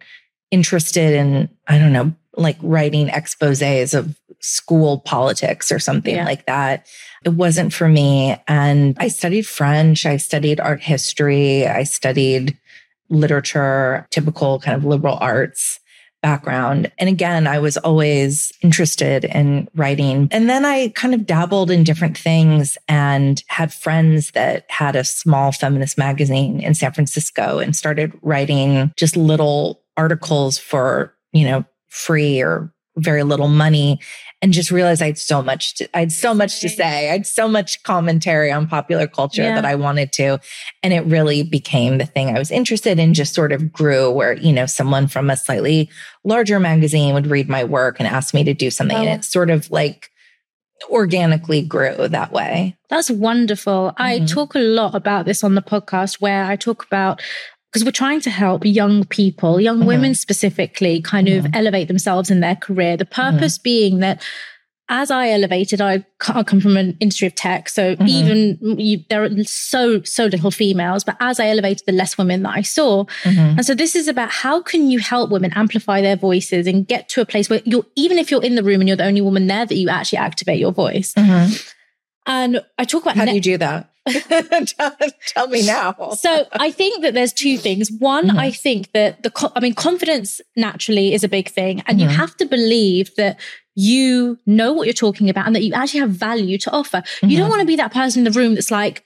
interested 0.50 1.12
in, 1.12 1.50
I 1.68 1.78
don't 1.78 1.92
know, 1.92 2.12
like 2.37 2.56
writing 2.62 3.09
exposés 3.09 3.92
of 3.97 4.16
school 4.40 5.00
politics 5.00 5.71
or 5.71 5.78
something 5.78 6.16
Yeah. 6.16 6.25
like 6.25 6.47
that. 6.47 6.87
It 7.25 7.35
wasn't 7.35 7.73
for 7.75 7.88
me. 7.88 8.37
And 8.49 8.97
I 8.99 9.09
studied 9.09 9.47
French, 9.47 10.06
I 10.06 10.16
studied 10.16 10.59
art 10.61 10.82
history, 10.82 11.66
I 11.66 11.82
studied 11.85 12.56
literature, 13.11 14.06
typical 14.11 14.59
kind 14.61 14.76
of 14.76 14.85
liberal 14.85 15.18
arts 15.21 15.78
background. 16.23 16.91
And 16.99 17.09
again, 17.09 17.47
I 17.47 17.59
was 17.59 17.76
always 17.79 18.52
interested 18.62 19.25
in 19.25 19.69
writing. 19.75 20.29
And 20.31 20.49
then 20.49 20.64
I 20.64 20.88
kind 20.91 21.14
of 21.14 21.26
dabbled 21.26 21.71
in 21.71 21.85
different 21.85 22.17
things 22.17 22.79
and 22.88 23.43
had 23.49 23.75
friends 23.75 24.31
that 24.31 24.64
had 24.71 24.97
a 24.97 25.05
small 25.05 25.52
feminist 25.52 25.99
magazine 25.99 26.61
in 26.61 26.75
San 26.75 26.93
Francisco 26.93 27.59
and 27.59 27.76
started 27.76 28.12
writing 28.23 28.93
just 28.97 29.17
little 29.17 29.83
articles 29.97 30.57
for, 30.59 31.14
you 31.33 31.45
know, 31.45 31.64
free 31.88 32.41
or 32.41 32.72
very 32.97 33.23
little 33.23 33.49
money 33.49 33.99
and 34.43 34.53
just 34.53 34.71
realized 34.71 35.01
I 35.03 35.07
had 35.07 35.19
so 35.19 35.41
much 35.43 35.75
to, 35.77 35.89
I 35.97 36.01
had 36.01 36.13
so 36.13 36.35
much 36.35 36.61
to 36.61 36.69
say. 36.69 37.09
I 37.09 37.13
had 37.13 37.27
so 37.27 37.47
much 37.49 37.83
commentary 37.85 38.51
on 38.51 38.67
popular 38.67 39.07
culture 39.07 39.43
Yeah. 39.43 39.55
that 39.55 39.65
I 39.65 39.77
wanted 39.77 40.13
to. 40.15 40.41
And 40.83 40.93
it 40.93 41.05
really 41.07 41.43
became 41.43 41.99
the 41.99 42.07
thing 42.07 42.35
I 42.35 42.39
was 42.39 42.51
interested 42.51 42.99
in, 42.99 43.15
just 43.15 43.35
sort 43.35 43.53
of 43.53 43.73
grew 43.73 44.11
where, 44.11 44.33
you 44.35 44.53
know, 44.53 44.67
someone 44.67 45.07
from 45.07 45.31
a 45.31 45.37
slightly 45.37 45.89
larger 46.25 46.59
magazine 46.61 47.15
would 47.15 47.29
read 47.29 47.49
my 47.49 47.63
work 47.65 47.97
and 47.99 48.09
ask 48.09 48.35
me 48.35 48.43
to 48.45 48.53
do 48.55 48.71
something. 48.71 48.97
Oh. 48.97 49.01
And 49.01 49.21
it 49.21 49.25
sort 49.25 49.49
of 49.49 49.71
like 49.71 50.09
organically 50.91 51.63
grew 51.63 52.09
that 52.09 52.33
way. 52.33 52.77
That's 52.91 53.11
wonderful. 53.11 53.93
I 53.97 54.19
Mhm. 54.21 54.29
talk 54.33 54.55
a 54.55 54.59
lot 54.59 54.95
about 54.97 55.27
this 55.27 55.45
on 55.45 55.55
the 55.55 55.63
podcast 55.63 56.21
where 56.21 56.45
I 56.45 56.57
talk 56.57 56.85
about 56.85 57.23
because 57.73 57.85
we're 57.87 57.91
trying 57.91 58.21
to 58.21 58.31
help 58.31 58.64
young 58.67 59.05
people, 59.05 59.59
young 59.61 59.81
Mhm. 59.81 59.87
women 59.87 60.14
specifically, 60.14 61.00
kind 61.00 61.26
of 61.29 61.45
Mhm. 61.47 61.57
elevate 61.57 61.88
themselves 61.88 62.31
in 62.31 62.41
their 62.41 62.55
career. 62.57 62.99
The 62.99 63.07
purpose 63.07 63.57
being 63.57 64.00
that 64.00 64.23
as 64.91 65.11
I 65.11 65.31
elevated, 65.31 65.81
I 65.81 66.05
come 66.19 66.61
from 66.61 66.76
an 66.76 66.99
industry 67.00 67.26
of 67.26 67.35
tech, 67.35 67.71
so 67.71 67.97
Mhm. 67.97 68.09
even 68.09 68.79
you, 68.79 69.00
there 69.09 69.25
are 69.25 69.31
so 69.45 70.02
so 70.02 70.26
little 70.26 70.50
females. 70.50 71.02
But 71.02 71.17
as 71.19 71.41
I 71.41 71.49
elevated, 71.49 71.85
the 71.87 71.93
less 71.93 72.19
women 72.19 72.43
that 72.43 72.52
I 72.55 72.61
saw, 72.61 73.05
Mhm. 73.25 73.57
and 73.57 73.64
so 73.64 73.75
this 73.75 73.97
is 73.97 74.07
about 74.07 74.31
how 74.31 74.61
can 74.61 74.91
you 74.91 74.99
help 74.99 75.31
women 75.31 75.50
amplify 75.55 76.02
their 76.02 76.17
voices 76.17 76.67
and 76.67 76.87
get 76.87 77.09
to 77.11 77.23
a 77.23 77.25
place 77.25 77.49
where 77.49 77.62
you're 77.64 77.87
even 77.97 78.19
if 78.19 78.31
you're 78.31 78.43
in 78.45 78.55
the 78.55 78.62
room 78.62 78.83
and 78.83 78.88
you're 78.88 78.99
the 78.99 79.07
only 79.07 79.23
woman 79.23 79.47
there, 79.47 79.64
that 79.64 79.76
you 79.76 79.88
actually 79.88 80.19
activate 80.19 80.59
your 80.61 80.73
voice. 80.73 81.14
And 82.26 82.61
I 82.79 82.85
talk 82.85 83.02
about 83.02 83.17
How 83.17 83.25
do 83.25 83.33
you 83.35 83.41
do 83.41 83.57
that? 83.59 83.88
tell, 84.66 84.97
tell 85.26 85.49
me 85.49 85.64
now. 85.66 85.94
so 86.18 86.47
I 86.52 86.71
think 86.71 87.02
that 87.02 87.14
there's 87.14 87.32
two 87.32 87.56
things. 87.59 87.90
One, 87.99 88.28
Mhm. 88.30 88.38
I 88.38 88.50
think 88.50 88.92
that 88.92 89.23
the, 89.23 89.30
co- 89.30 89.52
I 89.54 89.61
mean, 89.61 89.75
confidence 89.75 90.40
naturally 90.56 91.14
is 91.14 91.23
a 91.25 91.28
big 91.28 91.49
thing, 91.49 91.82
and 91.87 92.00
you 92.00 92.09
Mhm. 92.09 92.16
have 92.16 92.37
to 92.38 92.44
believe 92.47 93.14
that 93.16 93.38
you 93.75 94.38
know 94.45 94.73
what 94.73 94.86
you're 94.86 94.93
talking 94.93 95.30
about 95.30 95.47
and 95.47 95.54
that 95.56 95.62
you 95.62 95.73
actually 95.73 96.00
have 96.00 96.10
value 96.10 96.58
to 96.58 96.71
offer. 96.73 97.02
You 97.23 97.28
Mhm. 97.28 97.36
don't 97.38 97.49
want 97.50 97.60
to 97.60 97.67
be 97.67 97.76
that 97.76 97.93
person 97.93 98.21
in 98.26 98.32
the 98.32 98.38
room 98.38 98.54
that's 98.54 98.71
like 98.71 99.04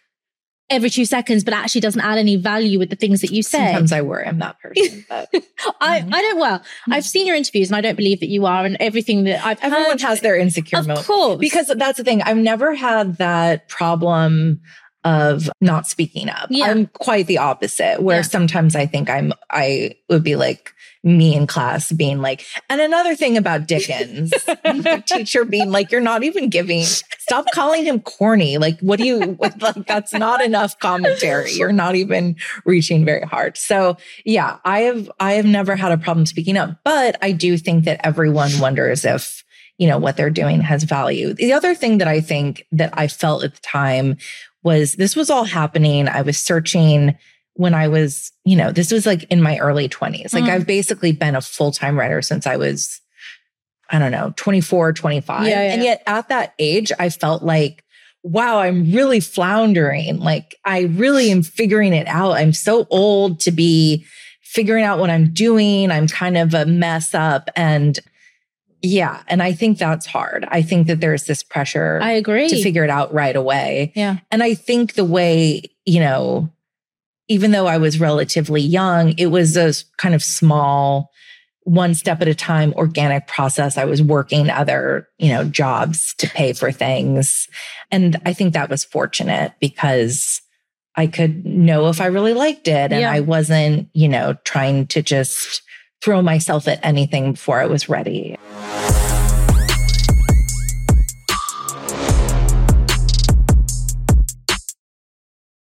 every 0.68 0.90
two 0.90 1.04
seconds, 1.04 1.44
but 1.44 1.54
actually 1.54 1.80
doesn't 1.80 2.00
add 2.00 2.18
any 2.18 2.35
value 2.35 2.76
with 2.80 2.90
the 2.90 2.96
things 2.96 3.20
that 3.20 3.30
you 3.30 3.40
say. 3.40 3.59
Sometimes 3.66 3.92
I 3.92 4.00
worry 4.00 4.26
I'm 4.26 4.40
that 4.40 4.59
person, 4.59 5.04
but 5.09 5.28
I, 5.80 6.00
Mhm. 6.00 6.12
I 6.12 6.20
don't. 6.22 6.38
Well, 6.40 6.61
I've 6.90 7.04
seen 7.04 7.26
your 7.26 7.37
interviews, 7.37 7.68
and 7.68 7.76
I 7.76 7.80
don't 7.82 7.94
believe 7.96 8.18
that 8.20 8.28
you 8.28 8.46
are, 8.46 8.64
and 8.64 8.76
everything 8.80 9.22
that 9.24 9.44
I've 9.46 9.62
everyone 9.62 9.90
heard, 9.90 10.00
has 10.00 10.20
their 10.22 10.37
insecure 10.37 10.78
of 10.80 10.88
moments. 10.88 11.06
course, 11.06 11.38
Because 11.38 11.68
that's 11.76 11.98
the 11.98 12.02
thing. 12.04 12.22
I've 12.22 12.37
never 12.38 12.74
had 12.74 13.18
that 13.18 13.68
problem 13.68 14.61
of 15.07 15.49
not 15.61 15.87
speaking 15.87 16.29
up. 16.29 16.49
Yeah. 16.51 16.64
I'm 16.66 16.87
quite 16.88 17.29
the 17.29 17.38
opposite, 17.38 18.03
where 18.03 18.16
Yeah. 18.19 18.23
sometimes 18.23 18.75
I 18.75 18.87
think 18.87 19.09
I'm, 19.09 19.33
I 19.51 19.95
would 20.11 20.25
be 20.25 20.35
like 20.35 20.73
me 21.05 21.37
in 21.37 21.47
class 21.47 21.92
being 21.92 22.21
like, 22.21 22.45
and 22.69 22.81
another 22.81 23.14
thing 23.14 23.37
about 23.37 23.69
Dickens, 23.69 24.31
the 24.47 25.03
teacher 25.07 25.45
being 25.45 25.71
like, 25.71 25.92
you're 25.92 26.01
not 26.01 26.25
even 26.25 26.49
giving, 26.51 26.83
stop 26.83 27.47
calling 27.55 27.85
him 27.85 28.01
corny. 28.01 28.59
Like, 28.59 28.81
what 28.81 28.99
do 28.99 29.07
you, 29.07 29.38
like, 29.38 29.87
that's 29.87 30.12
not 30.12 30.42
enough 30.45 30.77
commentary. 30.81 31.53
You're 31.53 31.71
not 31.71 31.95
even 31.95 32.35
reaching 32.64 33.05
very 33.05 33.23
hard. 33.23 33.57
So 33.57 33.99
yeah, 34.25 34.57
I 34.64 34.81
have, 34.81 35.09
I 35.21 35.35
have 35.35 35.47
never 35.47 35.77
had 35.77 35.92
a 35.92 35.99
problem 35.99 36.27
speaking 36.27 36.57
up, 36.57 36.81
but 36.83 37.16
I 37.23 37.31
do 37.31 37.57
think 37.59 37.85
that 37.85 38.01
everyone 38.05 38.59
wonders 38.59 39.05
if, 39.05 39.45
you 39.79 39.87
know, 39.87 39.99
what 39.99 40.16
they're 40.16 40.31
doing 40.31 40.62
has 40.62 40.83
value. 40.83 41.35
The 41.35 41.53
other 41.53 41.75
thing 41.77 41.99
that 41.99 42.09
I 42.09 42.21
think 42.21 42.66
that 42.73 42.99
I 42.99 43.07
felt 43.09 43.45
at 43.45 43.55
the 43.55 43.61
time 43.61 44.16
was 44.66 44.96
this 44.96 45.14
was 45.14 45.31
all 45.31 45.44
happening. 45.44 46.09
I 46.09 46.22
was 46.22 46.37
searching 46.37 47.16
when 47.55 47.72
I 47.72 47.87
was, 47.87 48.33
you 48.44 48.57
know, 48.57 48.72
this 48.72 48.90
was 48.90 49.07
like 49.07 49.22
in 49.31 49.40
my 49.40 49.59
early 49.59 49.88
20s. 49.88 50.35
Like 50.35 50.44
Mm. 50.44 50.50
I've 50.50 50.66
basically 50.66 51.12
been 51.12 51.37
a 51.37 51.40
full-time 51.40 51.96
writer 51.96 52.20
since 52.20 52.46
I 52.46 52.57
was 52.57 53.00
I 53.88 54.00
don't 54.00 54.11
know, 54.11 54.35
24, 54.35 54.94
25. 54.94 55.46
Yeah, 55.46 55.50
yeah. 55.50 55.72
And 55.72 55.83
yet 55.85 56.02
at 56.09 56.29
that 56.31 56.55
age, 56.59 56.90
I 56.98 57.09
felt 57.09 57.42
like 57.44 57.85
wow, 58.24 58.59
I'm 58.59 58.90
really 58.90 59.20
floundering. 59.20 60.18
Like 60.18 60.57
I 60.64 60.81
really 60.81 61.31
am 61.31 61.44
figuring 61.44 61.94
it 61.94 62.09
out. 62.09 62.33
I'm 62.33 62.52
so 62.52 62.88
old 62.90 63.38
to 63.40 63.52
be 63.52 64.05
figuring 64.42 64.83
out 64.83 64.98
what 64.98 65.11
I'm 65.11 65.33
doing. 65.33 65.92
I'm 65.92 66.09
kind 66.09 66.37
of 66.37 66.52
a 66.52 66.66
mess 66.66 67.14
up 67.14 67.50
and 67.55 68.00
yeah, 68.87 69.22
and 69.29 69.42
I 69.42 69.53
think 69.53 69.79
that's 69.79 70.07
hard. 70.07 70.46
I 70.49 70.62
think 70.62 70.87
that 70.87 71.01
there's 71.01 71.25
this 71.25 71.42
pressure 71.42 71.99
I 72.03 72.12
agree. 72.12 72.49
to 72.49 72.62
figure 72.62 72.85
it 72.85 72.90
out 72.90 73.12
right 73.12 73.35
away. 73.37 73.92
yeah, 73.96 74.18
And 74.31 74.42
I 74.42 74.55
think 74.55 74.94
the 74.94 75.05
way, 75.05 75.62
you 75.85 76.01
know, 76.01 76.51
even 77.29 77.51
though 77.51 77.66
I 77.66 77.79
was 77.79 77.99
relatively 77.99 78.61
young, 78.62 79.14
it 79.18 79.27
was 79.27 79.57
a 79.57 79.72
kind 79.96 80.14
of 80.14 80.22
small, 80.22 81.11
one 81.62 81.94
step 81.94 82.22
at 82.22 82.29
a 82.29 82.35
time 82.35 82.72
organic 82.75 83.27
process. 83.27 83.77
I 83.77 83.85
was 83.85 84.01
working 84.01 84.49
other, 84.51 85.09
you 85.18 85.31
know, 85.31 85.42
jobs 85.42 86.14
to 86.18 86.29
pay 86.29 86.53
for 86.53 86.70
things. 86.70 87.49
And 87.90 88.20
I 88.25 88.33
think 88.33 88.53
that 88.55 88.70
was 88.70 88.85
fortunate 88.85 89.55
because 89.61 90.40
I 90.94 91.09
could 91.09 91.44
know 91.44 91.88
if 91.88 92.01
I 92.01 92.07
really 92.07 92.35
liked 92.35 92.68
it. 92.68 92.92
And 92.92 93.01
Yeah. 93.01 93.11
I 93.11 93.20
wasn't, 93.20 93.88
you 93.92 94.09
know, 94.09 94.35
trying 94.44 94.87
to 94.88 95.03
just 95.03 95.62
throw 96.07 96.23
myself 96.23 96.69
at 96.69 96.79
anything 96.85 97.33
before 97.33 97.61
it 97.62 97.69
was 97.69 97.88
ready. 97.88 98.37